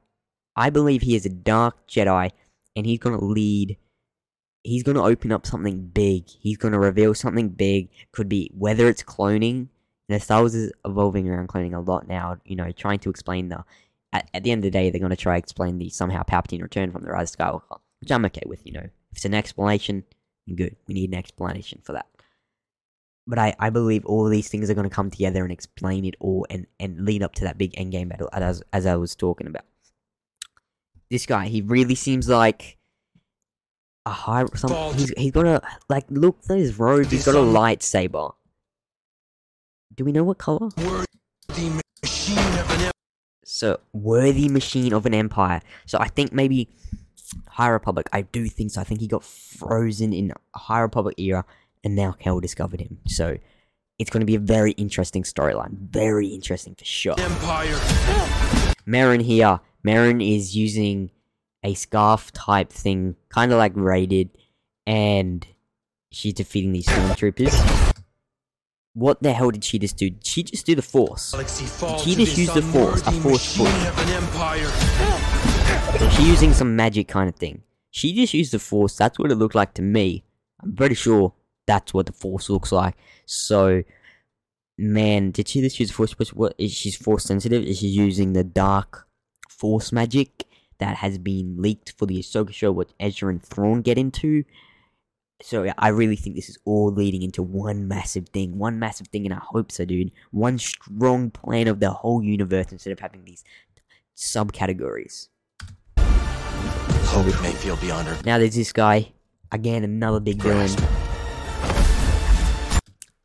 I 0.55 0.71
believe 0.71 1.03
he 1.03 1.17
is 1.17 1.25
a 1.25 1.31
dark 1.31 1.87
Jedi, 1.89 2.31
and 2.77 2.87
he's 2.87 2.99
gonna 2.99 3.23
lead. 3.23 3.79
He's 4.63 4.83
gonna 4.83 5.03
open 5.03 5.33
up 5.33 5.47
something 5.47 5.87
big. 5.89 6.29
He's 6.29 6.59
gonna 6.59 6.79
reveal 6.79 7.15
something 7.15 7.49
big. 7.49 7.89
Could 8.13 8.29
be 8.29 8.51
whether 8.55 8.89
it's 8.89 9.03
cloning. 9.03 9.69
Know, 10.09 10.19
Star 10.19 10.41
Wars 10.41 10.55
is 10.55 10.73
evolving 10.85 11.29
around 11.29 11.49
cloning 11.49 11.75
a 11.75 11.81
lot 11.81 12.07
now. 12.07 12.37
You 12.45 12.57
know, 12.57 12.71
trying 12.73 12.99
to 13.01 13.11
explain 13.11 13.49
the. 13.49 13.65
At, 14.15 14.29
at 14.35 14.43
the 14.45 14.51
end 14.51 14.59
of 14.59 14.65
the 14.65 14.79
day, 14.79 14.91
they're 14.91 15.01
gonna 15.01 15.17
try 15.17 15.35
to 15.35 15.43
explain 15.43 15.79
the 15.79 15.89
somehow 15.89 16.23
Palpatine 16.23 16.61
returned 16.61 16.93
from 16.93 17.03
the 17.03 17.11
Rise 17.11 17.35
of 17.35 17.39
Skywalker, 17.39 17.79
which 18.01 18.13
I'm 18.13 18.25
okay 18.27 18.43
with. 18.47 18.61
You 18.67 18.73
know, 18.73 18.81
if 18.81 18.91
it's 19.13 19.25
an 19.25 19.35
explanation, 19.35 20.05
good. 20.55 20.77
We 20.87 20.95
need 20.95 21.11
an 21.11 21.19
explanation 21.19 21.81
for 21.83 21.93
that. 21.93 22.07
But 23.27 23.39
I, 23.39 23.55
I 23.59 23.71
believe 23.71 24.05
all 24.05 24.29
these 24.29 24.49
things 24.49 24.69
are 24.69 24.75
going 24.75 24.89
to 24.89 24.95
come 24.95 25.11
together 25.11 25.45
and 25.45 25.53
explain 25.53 26.05
it 26.05 26.17
all 26.19 26.45
and, 26.51 26.67
and 26.81 27.05
lead 27.05 27.23
up 27.23 27.35
to 27.37 27.45
that 27.45 27.57
big 27.57 27.73
endgame 27.75 28.09
battle 28.09 28.29
as 28.33 28.63
as 28.73 28.85
I 28.85 28.97
was 28.97 29.15
talking 29.15 29.47
about 29.47 29.65
this 31.13 31.27
guy, 31.27 31.47
he 31.47 31.61
really 31.61 31.95
seems 31.95 32.27
like 32.27 32.79
a 34.07 34.11
high. 34.11 34.47
Some, 34.55 34.95
he's 34.95 35.13
he's 35.17 35.31
got 35.31 35.47
a 35.47 35.61
like 35.89 36.07
look 36.09 36.39
at 36.49 36.57
his 36.57 36.79
robe. 36.79 37.07
He's 37.07 37.27
got 37.27 37.35
a 37.35 37.39
lightsaber. 37.39 38.33
Do 39.95 40.05
we 40.05 40.13
know 40.13 40.25
what 40.25 40.39
color? 40.39 40.71
Worthy 40.79 41.71
machine 42.03 42.39
of 42.39 42.71
an 42.71 42.81
em- 42.87 42.93
So 43.45 43.81
worthy 43.93 44.49
machine 44.49 44.95
of 44.95 45.05
an 45.05 45.13
empire. 45.13 45.61
So 45.85 45.99
I 45.99 46.09
think 46.09 46.33
maybe 46.33 46.71
High 47.47 47.69
Republic. 47.69 48.09
I 48.13 48.23
do 48.23 48.49
think 48.49 48.71
so. 48.71 48.81
I 48.81 48.85
think 48.85 49.01
he 49.01 49.07
got 49.07 49.23
frozen 49.23 50.15
in 50.15 50.33
High 50.57 50.81
Republic 50.81 51.19
era, 51.19 51.45
and 51.85 51.95
now 51.97 52.13
Cal 52.13 52.41
discovered 52.41 52.81
him. 52.81 52.99
So 53.07 53.39
it's 53.99 54.11
going 54.11 54.21
to 54.21 54.27
be 54.27 54.35
a 54.35 54.41
very 54.41 54.73
interesting 54.73 55.23
storyline. 55.23 55.79
Very 55.91 56.29
interesting 56.29 56.75
for 56.75 56.85
sure. 56.85 57.15
empire. 57.19 57.75
Merrin 58.87 59.23
here. 59.23 59.61
Merrin 59.87 60.21
is 60.37 60.57
using 60.57 61.11
a 61.65 61.75
scarf 61.75 62.33
type 62.33 62.71
thing, 62.71 63.17
kind 63.29 63.53
of 63.53 63.59
like 63.59 63.73
raided, 63.75 64.31
and 64.87 65.47
she's 66.11 66.35
defeating 66.35 66.73
these 66.73 66.87
stormtroopers. 66.87 67.93
What 68.95 69.23
the 69.23 69.33
hell 69.33 69.51
did 69.51 69.65
she 69.65 69.79
just 69.79 69.97
do? 69.97 70.11
Did 70.11 70.27
she 70.27 70.43
just 70.43 70.67
do 70.67 70.75
the 70.75 70.83
force? 70.83 71.31
She 72.03 72.15
just 72.15 72.37
used 72.37 72.55
the 72.55 72.61
Force, 72.63 73.01
a 73.07 73.13
Force 73.13 73.59
machine 73.59 73.67
push. 73.67 73.89
of 73.89 73.99
an 73.99 74.09
empire. 74.11 76.07
Or 76.07 76.11
she 76.11 76.25
using 76.25 76.53
some 76.53 76.77
magic 76.77 77.09
kind 77.09 77.29
of 77.29 77.37
thing? 77.37 77.63
She 77.91 78.13
just 78.13 78.35
used 78.35 78.53
the 78.53 78.59
force. 78.59 78.97
That's 78.97 79.19
what 79.19 79.31
it 79.31 79.37
looked 79.37 79.55
like 79.55 79.75
to 79.75 79.83
me. 79.83 80.25
I'm 80.63 80.75
pretty 80.75 80.95
sure 80.95 81.33
that's 81.67 81.95
what 81.95 82.07
the 82.07 82.13
force 82.13 82.51
looks 82.51 82.73
like. 82.73 82.97
So, 83.27 83.83
man, 84.79 85.31
did 85.31 85.49
she 85.49 85.61
just 85.61 85.79
use 85.79 85.91
force? 85.91 86.19
What 86.19 86.29
what 86.29 86.55
is 86.59 86.73
she's 86.73 86.97
force 86.97 87.25
sensitive? 87.25 87.63
Is 87.63 87.79
she 87.79 87.89
using 87.89 88.33
the 88.33 88.45
dark 88.45 89.07
force 89.49 89.93
magic 89.93 90.45
that 90.79 90.97
has 90.97 91.19
been 91.19 91.57
leaked 91.59 91.93
for 91.99 92.07
the 92.07 92.19
Ahsoka 92.19 92.53
show? 92.53 92.73
What 92.73 92.93
Ezra 92.99 93.31
and 93.31 93.43
Thrawn 93.43 93.83
get 93.83 93.99
into? 93.99 94.45
So 95.43 95.65
yeah, 95.65 95.75
I 95.77 95.89
really 95.89 96.17
think 96.17 96.37
this 96.37 96.49
is 96.49 96.59
all 96.65 96.93
leading 96.93 97.23
into 97.23 97.43
one 97.43 97.89
massive 97.89 98.29
thing, 98.29 98.59
one 98.59 98.79
massive 98.79 99.09
thing, 99.09 99.25
and 99.25 99.35
I 99.35 99.41
hope 99.43 99.73
so, 99.73 99.85
dude. 99.85 100.13
One 100.31 100.59
strong 100.59 101.31
plan 101.31 101.67
of 101.67 101.81
the 101.81 101.91
whole 101.91 102.23
universe 102.23 102.71
instead 102.71 102.93
of 102.93 103.01
having 103.01 103.25
these 103.25 103.43
subcategories. 104.17 105.29
Hope 105.99 107.43
may 107.43 107.53
feel 107.53 107.77
beyond 107.77 108.09
our 108.09 108.17
Now 108.25 108.39
there's 108.39 108.55
this 108.55 108.73
guy. 108.73 109.13
Again, 109.51 109.85
another 109.85 110.21
big 110.21 110.41
villain. 110.41 110.71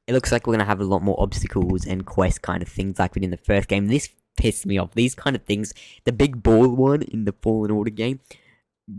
It 0.08 0.14
looks 0.14 0.32
like 0.32 0.48
we're 0.48 0.54
gonna 0.54 0.64
have 0.66 0.80
a 0.80 0.86
lot 0.86 1.04
more 1.04 1.20
obstacles 1.22 1.86
and 1.86 2.06
quest 2.06 2.42
kind 2.42 2.62
of 2.64 2.70
things 2.70 2.98
like 2.98 3.14
we 3.14 3.20
did 3.20 3.26
in 3.26 3.32
the 3.32 3.38
first 3.38 3.68
game. 3.68 3.88
This 3.88 4.08
pissed 4.38 4.66
me 4.66 4.78
off. 4.78 4.94
These 4.94 5.16
kind 5.16 5.36
of 5.36 5.44
things, 5.44 5.74
the 6.06 6.14
big 6.14 6.42
ball 6.42 6.70
one 6.70 7.02
in 7.02 7.26
the 7.26 7.34
Fallen 7.42 7.72
Order 7.72 7.90
game, 7.92 8.22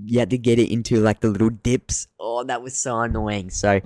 you 0.05 0.19
had 0.19 0.29
to 0.31 0.37
get 0.39 0.59
it 0.59 0.71
into 0.71 0.97
like 1.01 1.21
the 1.21 1.31
little 1.31 1.49
dips. 1.49 2.09
Oh, 2.21 2.45
that 2.45 2.63
was 2.63 2.77
so 2.77 2.99
annoying. 3.01 3.49
So, 3.49 3.81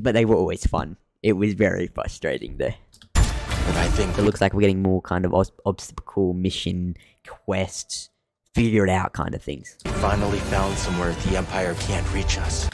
but 0.00 0.14
they 0.14 0.24
were 0.24 0.34
always 0.34 0.66
fun. 0.66 0.96
It 1.22 1.34
was 1.34 1.54
very 1.54 1.86
frustrating 1.86 2.56
there. 2.56 2.74
But 3.14 3.76
I 3.76 3.86
think 3.88 4.18
It 4.18 4.22
looks 4.22 4.40
like 4.40 4.52
we're 4.52 4.62
getting 4.62 4.82
more 4.82 5.00
kind 5.02 5.24
of 5.24 5.34
os- 5.34 5.52
obstacle 5.64 6.32
mission 6.32 6.96
quests, 7.26 8.10
figure 8.54 8.84
it 8.84 8.90
out 8.90 9.12
kind 9.12 9.34
of 9.34 9.42
things. 9.42 9.76
we 9.84 9.90
finally 9.92 10.38
found 10.38 10.76
somewhere 10.76 11.12
the 11.12 11.36
Empire 11.36 11.74
can't 11.80 12.10
reach 12.12 12.36
us. 12.38 12.68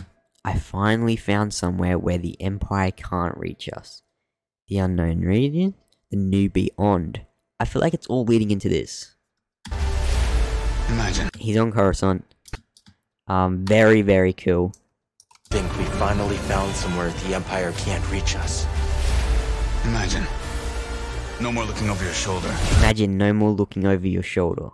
I 0.44 0.58
finally 0.58 1.16
found 1.16 1.54
somewhere 1.54 1.98
where 1.98 2.18
the 2.18 2.40
Empire 2.40 2.90
can't 2.90 3.36
reach 3.38 3.68
us. 3.72 4.02
The 4.68 4.78
unknown 4.78 5.20
region, 5.20 5.74
the 6.10 6.18
new 6.18 6.50
beyond. 6.50 7.22
I 7.58 7.64
feel 7.64 7.80
like 7.80 7.94
it's 7.94 8.06
all 8.08 8.24
leading 8.24 8.50
into 8.50 8.68
this. 8.68 9.14
Imagine. 10.88 11.30
He's 11.38 11.56
on 11.56 11.72
Coruscant. 11.72 12.24
Um, 13.26 13.64
very, 13.64 14.02
very 14.02 14.34
cool. 14.34 14.74
Think 15.48 15.74
we 15.78 15.84
finally 15.84 16.36
found 16.36 16.74
somewhere 16.74 17.08
the 17.10 17.34
Empire 17.34 17.72
can't 17.78 18.06
reach 18.10 18.36
us. 18.36 18.66
Imagine. 19.84 20.26
No 21.40 21.52
more 21.52 21.64
looking 21.64 21.88
over 21.88 22.04
your 22.04 22.12
shoulder. 22.12 22.54
Imagine 22.78 23.16
no 23.16 23.32
more 23.32 23.50
looking 23.50 23.86
over 23.86 24.06
your 24.06 24.22
shoulder. 24.22 24.68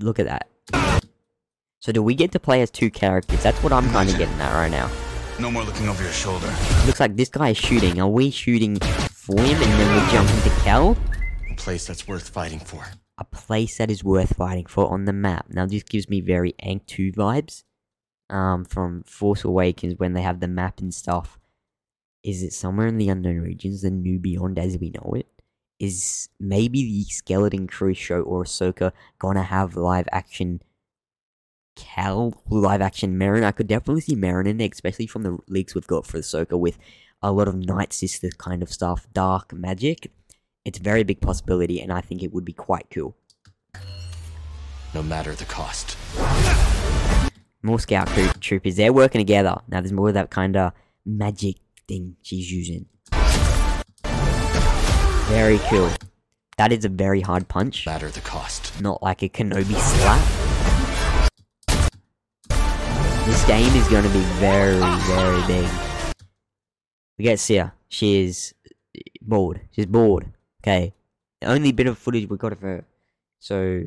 Look 0.00 0.18
at 0.18 0.26
that. 0.26 0.48
So 1.82 1.90
do 1.90 2.00
we 2.00 2.14
get 2.14 2.30
to 2.30 2.38
play 2.38 2.62
as 2.62 2.70
two 2.70 2.90
characters? 2.92 3.42
That's 3.42 3.60
what 3.60 3.72
I'm 3.72 3.90
kind 3.90 4.08
of 4.08 4.16
getting 4.16 4.40
at 4.40 4.54
right 4.54 4.70
now. 4.70 4.88
No 5.40 5.50
more 5.50 5.64
looking 5.64 5.88
over 5.88 6.00
your 6.00 6.12
shoulder. 6.12 6.46
Looks 6.86 7.00
like 7.00 7.16
this 7.16 7.28
guy 7.28 7.48
is 7.48 7.56
shooting. 7.56 8.00
Are 8.00 8.06
we 8.06 8.30
shooting 8.30 8.76
for 9.10 9.36
him 9.36 9.60
and 9.60 9.72
then 9.80 9.90
we 9.92 10.12
jump 10.12 10.30
into 10.30 10.50
Cal? 10.62 10.96
A 11.50 11.56
place 11.56 11.84
that's 11.84 12.06
worth 12.06 12.28
fighting 12.28 12.60
for. 12.60 12.84
a 13.18 13.24
place 13.24 13.78
that 13.78 13.90
is 13.90 14.04
worth 14.04 14.36
fighting 14.36 14.66
for 14.66 14.92
on 14.92 15.06
the 15.06 15.12
map. 15.12 15.46
Now 15.48 15.66
this 15.66 15.82
gives 15.82 16.08
me 16.08 16.20
very 16.20 16.54
Ahch-To 16.62 17.10
vibes. 17.12 17.64
Um, 18.30 18.64
from 18.64 19.02
Force 19.02 19.42
Awakens 19.42 19.98
when 19.98 20.12
they 20.12 20.22
have 20.22 20.38
the 20.38 20.46
map 20.46 20.78
and 20.78 20.94
stuff. 20.94 21.40
Is 22.22 22.44
it 22.44 22.52
somewhere 22.52 22.86
in 22.86 22.96
the 22.96 23.08
unknown 23.08 23.40
regions, 23.40 23.82
the 23.82 23.90
new 23.90 24.20
beyond 24.20 24.56
as 24.56 24.78
we 24.78 24.90
know 24.90 25.14
it? 25.16 25.26
Is 25.80 26.28
maybe 26.38 26.84
the 26.84 27.04
Skeleton 27.10 27.66
Crew 27.66 27.92
show 27.92 28.20
or 28.22 28.44
Ahsoka 28.44 28.92
gonna 29.18 29.42
have 29.42 29.74
live 29.74 30.06
action 30.12 30.62
Cal, 31.74 32.34
live 32.48 32.80
action 32.80 33.18
Merrin? 33.18 33.44
I 33.44 33.52
could 33.52 33.66
definitely 33.66 34.02
see 34.02 34.16
Merrin 34.16 34.46
in 34.46 34.60
it, 34.60 34.72
especially 34.72 35.06
from 35.06 35.22
the 35.22 35.38
leaks 35.48 35.74
we've 35.74 35.86
got 35.86 36.06
for 36.06 36.18
Ahsoka 36.18 36.58
with 36.58 36.78
a 37.22 37.32
lot 37.32 37.48
of 37.48 37.54
Night 37.54 37.92
Sister 37.92 38.30
kind 38.38 38.62
of 38.62 38.72
stuff, 38.72 39.06
dark 39.12 39.52
magic. 39.52 40.10
It's 40.64 40.78
a 40.78 40.82
very 40.82 41.02
big 41.02 41.20
possibility, 41.20 41.80
and 41.80 41.92
I 41.92 42.00
think 42.00 42.22
it 42.22 42.32
would 42.32 42.44
be 42.44 42.52
quite 42.52 42.86
cool. 42.90 43.16
No 44.94 45.02
matter 45.02 45.34
the 45.34 45.44
cost. 45.46 45.96
More 47.62 47.78
scout 47.78 48.08
crew 48.08 48.28
troopers. 48.40 48.76
They're 48.76 48.92
working 48.92 49.20
together. 49.20 49.56
Now 49.68 49.80
there's 49.80 49.92
more 49.92 50.08
of 50.08 50.14
that 50.14 50.30
kind 50.30 50.56
of 50.56 50.72
magic 51.06 51.56
thing 51.88 52.16
she's 52.22 52.50
using. 52.52 52.86
Very 55.26 55.58
cool. 55.70 55.90
That 56.58 56.72
is 56.72 56.84
a 56.84 56.90
very 56.90 57.22
hard 57.22 57.48
punch. 57.48 57.86
Matter 57.86 58.10
the 58.10 58.20
cost. 58.20 58.80
Not 58.82 59.02
like 59.02 59.22
a 59.22 59.28
Kenobi 59.28 59.74
slap. 59.74 60.51
This 63.24 63.44
game 63.46 63.72
is 63.76 63.88
going 63.88 64.02
to 64.02 64.10
be 64.10 64.22
very, 64.40 64.78
very 64.78 65.46
big. 65.46 65.68
We 67.16 67.24
get 67.24 67.38
Cere. 67.38 67.72
She 67.88 68.24
is 68.24 68.54
bored. 69.20 69.60
She's 69.70 69.86
bored. 69.86 70.32
Okay. 70.62 70.92
The 71.40 71.46
only 71.48 71.72
bit 71.72 71.86
of 71.86 71.98
footage 71.98 72.28
we 72.28 72.36
got 72.36 72.52
of 72.52 72.60
her 72.60 72.84
So 73.38 73.84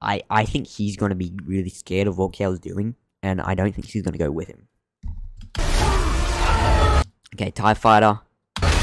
I 0.00 0.22
I 0.30 0.44
think 0.44 0.66
he's 0.66 0.96
gonna 0.96 1.14
be 1.14 1.32
really 1.44 1.70
scared 1.70 2.06
of 2.06 2.18
what 2.18 2.32
Kale's 2.32 2.60
doing, 2.60 2.94
and 3.22 3.40
I 3.40 3.54
don't 3.54 3.74
think 3.74 3.88
she's 3.88 4.02
gonna 4.02 4.18
go 4.18 4.30
with 4.30 4.48
him. 4.48 4.68
Okay, 7.34 7.50
TIE 7.50 7.74
Fighter. 7.74 8.20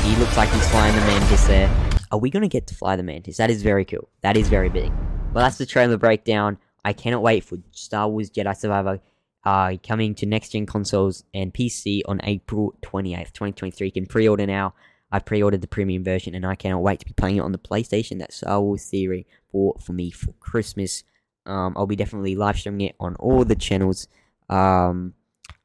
He 0.04 0.15
looks 0.15 0.36
like 0.36 0.50
he's 0.50 0.70
flying 0.70 0.96
the 0.96 1.02
Mantis 1.02 1.46
there. 1.48 1.70
Are 2.12 2.20
we 2.20 2.30
gonna 2.30 2.48
get 2.48 2.67
to 2.67 2.76
fly 2.76 2.96
the 2.96 3.04
Mantis? 3.04 3.38
That 3.38 3.52
is 3.52 3.62
very 3.62 3.86
cool. 3.86 4.10
That 4.22 4.36
is 4.36 4.50
very 4.50 4.70
big. 4.70 4.91
Well, 5.34 5.44
that's 5.44 5.58
the 5.58 5.65
trailer 5.65 5.98
breakdown. 5.98 6.58
I 6.84 6.94
cannot 6.94 7.22
wait 7.22 7.44
for 7.44 7.60
Star 7.72 8.10
Wars 8.10 8.30
Jedi 8.30 8.58
Survivor 8.58 9.00
uh, 9.43 9.75
coming 9.86 10.13
to 10.15 10.25
next 10.25 10.49
gen 10.49 10.65
consoles 10.65 11.23
and 11.34 11.54
PC 11.54 12.01
on 12.06 12.19
April 12.23 12.77
28th, 12.82 13.34
2023. 13.34 13.88
You 13.88 13.91
can 13.91 14.06
pre 14.06 14.27
order 14.27 14.45
now. 14.45 14.73
I 15.12 15.19
pre 15.19 15.41
ordered 15.43 15.62
the 15.62 15.67
premium 15.67 16.04
version 16.04 16.36
and 16.36 16.45
I 16.45 16.56
cannot 16.56 16.84
wait 16.84 16.99
to 16.99 17.06
be 17.06 17.13
playing 17.13 17.38
it 17.38 17.41
on 17.41 17.51
the 17.51 17.58
PlayStation 17.58 18.19
that 18.19 18.34
Star 18.34 18.62
Wars 18.62 18.86
Theory 18.86 19.27
bought 19.51 19.84
for 19.84 19.93
me 19.93 20.12
for 20.12 20.34
Christmas. 20.34 21.04
Um, 21.45 21.73
I'll 21.75 21.88
be 21.88 21.95
definitely 21.95 22.36
live 22.36 22.58
streaming 22.58 22.88
it 22.88 22.95
on 22.99 23.15
all 23.15 23.43
the 23.43 23.56
channels. 23.56 24.08
Um, 24.47 25.15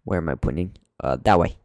where 0.04 0.18
am 0.18 0.28
I 0.28 0.34
pointing? 0.34 0.76
Uh, 0.98 1.16
that 1.22 1.38
way. 1.38 1.58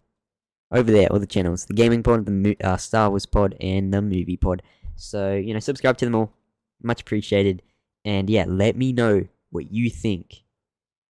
Over 0.71 0.91
there, 0.91 1.11
all 1.11 1.19
the 1.19 1.27
channels. 1.27 1.65
The 1.65 1.73
Gaming 1.73 2.03
Pod, 2.03 2.25
the 2.25 2.57
uh, 2.63 2.77
Star 2.77 3.09
Wars 3.09 3.25
Pod, 3.25 3.55
and 3.59 3.93
the 3.93 4.01
Movie 4.01 4.37
Pod. 4.37 4.61
So, 4.95 5.33
you 5.33 5.53
know, 5.53 5.59
subscribe 5.59 5.97
to 5.97 6.05
them 6.05 6.15
all. 6.15 6.33
Much 6.81 7.01
appreciated. 7.01 7.61
And 8.05 8.29
yeah, 8.29 8.45
let 8.47 8.75
me 8.75 8.93
know 8.93 9.25
what 9.49 9.71
you 9.71 9.89
think 9.89 10.43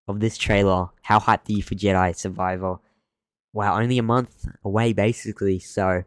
of 0.09 0.21
this 0.21 0.37
trailer. 0.37 0.88
How 1.03 1.19
hyped 1.19 1.49
are 1.49 1.53
you 1.53 1.62
for 1.62 1.75
Jedi 1.75 2.14
Survivor? 2.17 2.79
Wow, 3.53 3.81
only 3.81 3.99
a 3.99 4.03
month 4.03 4.49
away 4.64 4.93
basically, 4.93 5.59
so 5.59 6.05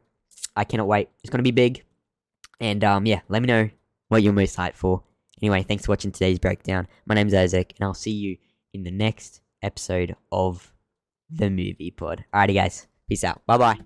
I 0.56 0.64
cannot 0.64 0.88
wait. 0.88 1.10
It's 1.24 1.30
gonna 1.30 1.44
be 1.44 1.52
big. 1.52 1.84
And 2.60 2.84
um 2.84 3.06
yeah, 3.06 3.22
let 3.30 3.42
me 3.42 3.48
know 3.48 3.70
what 4.10 4.24
you're 4.24 4.34
most 4.34 4.58
hyped 4.58 4.76
for. 4.76 5.04
Anyway, 5.42 5.64
thanks 5.64 5.86
for 5.86 5.92
watching 5.92 6.12
today's 6.12 6.40
breakdown. 6.40 6.88
My 7.06 7.16
name's 7.16 7.34
Isaac, 7.34 7.74
and 7.78 7.86
I'll 7.86 7.94
see 7.94 8.12
you 8.12 8.38
in 8.74 8.84
the 8.84 8.92
next 8.92 9.42
episode 9.62 10.16
of 10.32 10.74
the 11.30 11.50
movie 11.50 11.94
pod. 11.96 12.26
Alrighty 12.34 12.56
guys, 12.56 12.88
peace 13.08 13.24
out. 13.24 13.46
Bye 13.46 13.58
bye. 13.58 13.80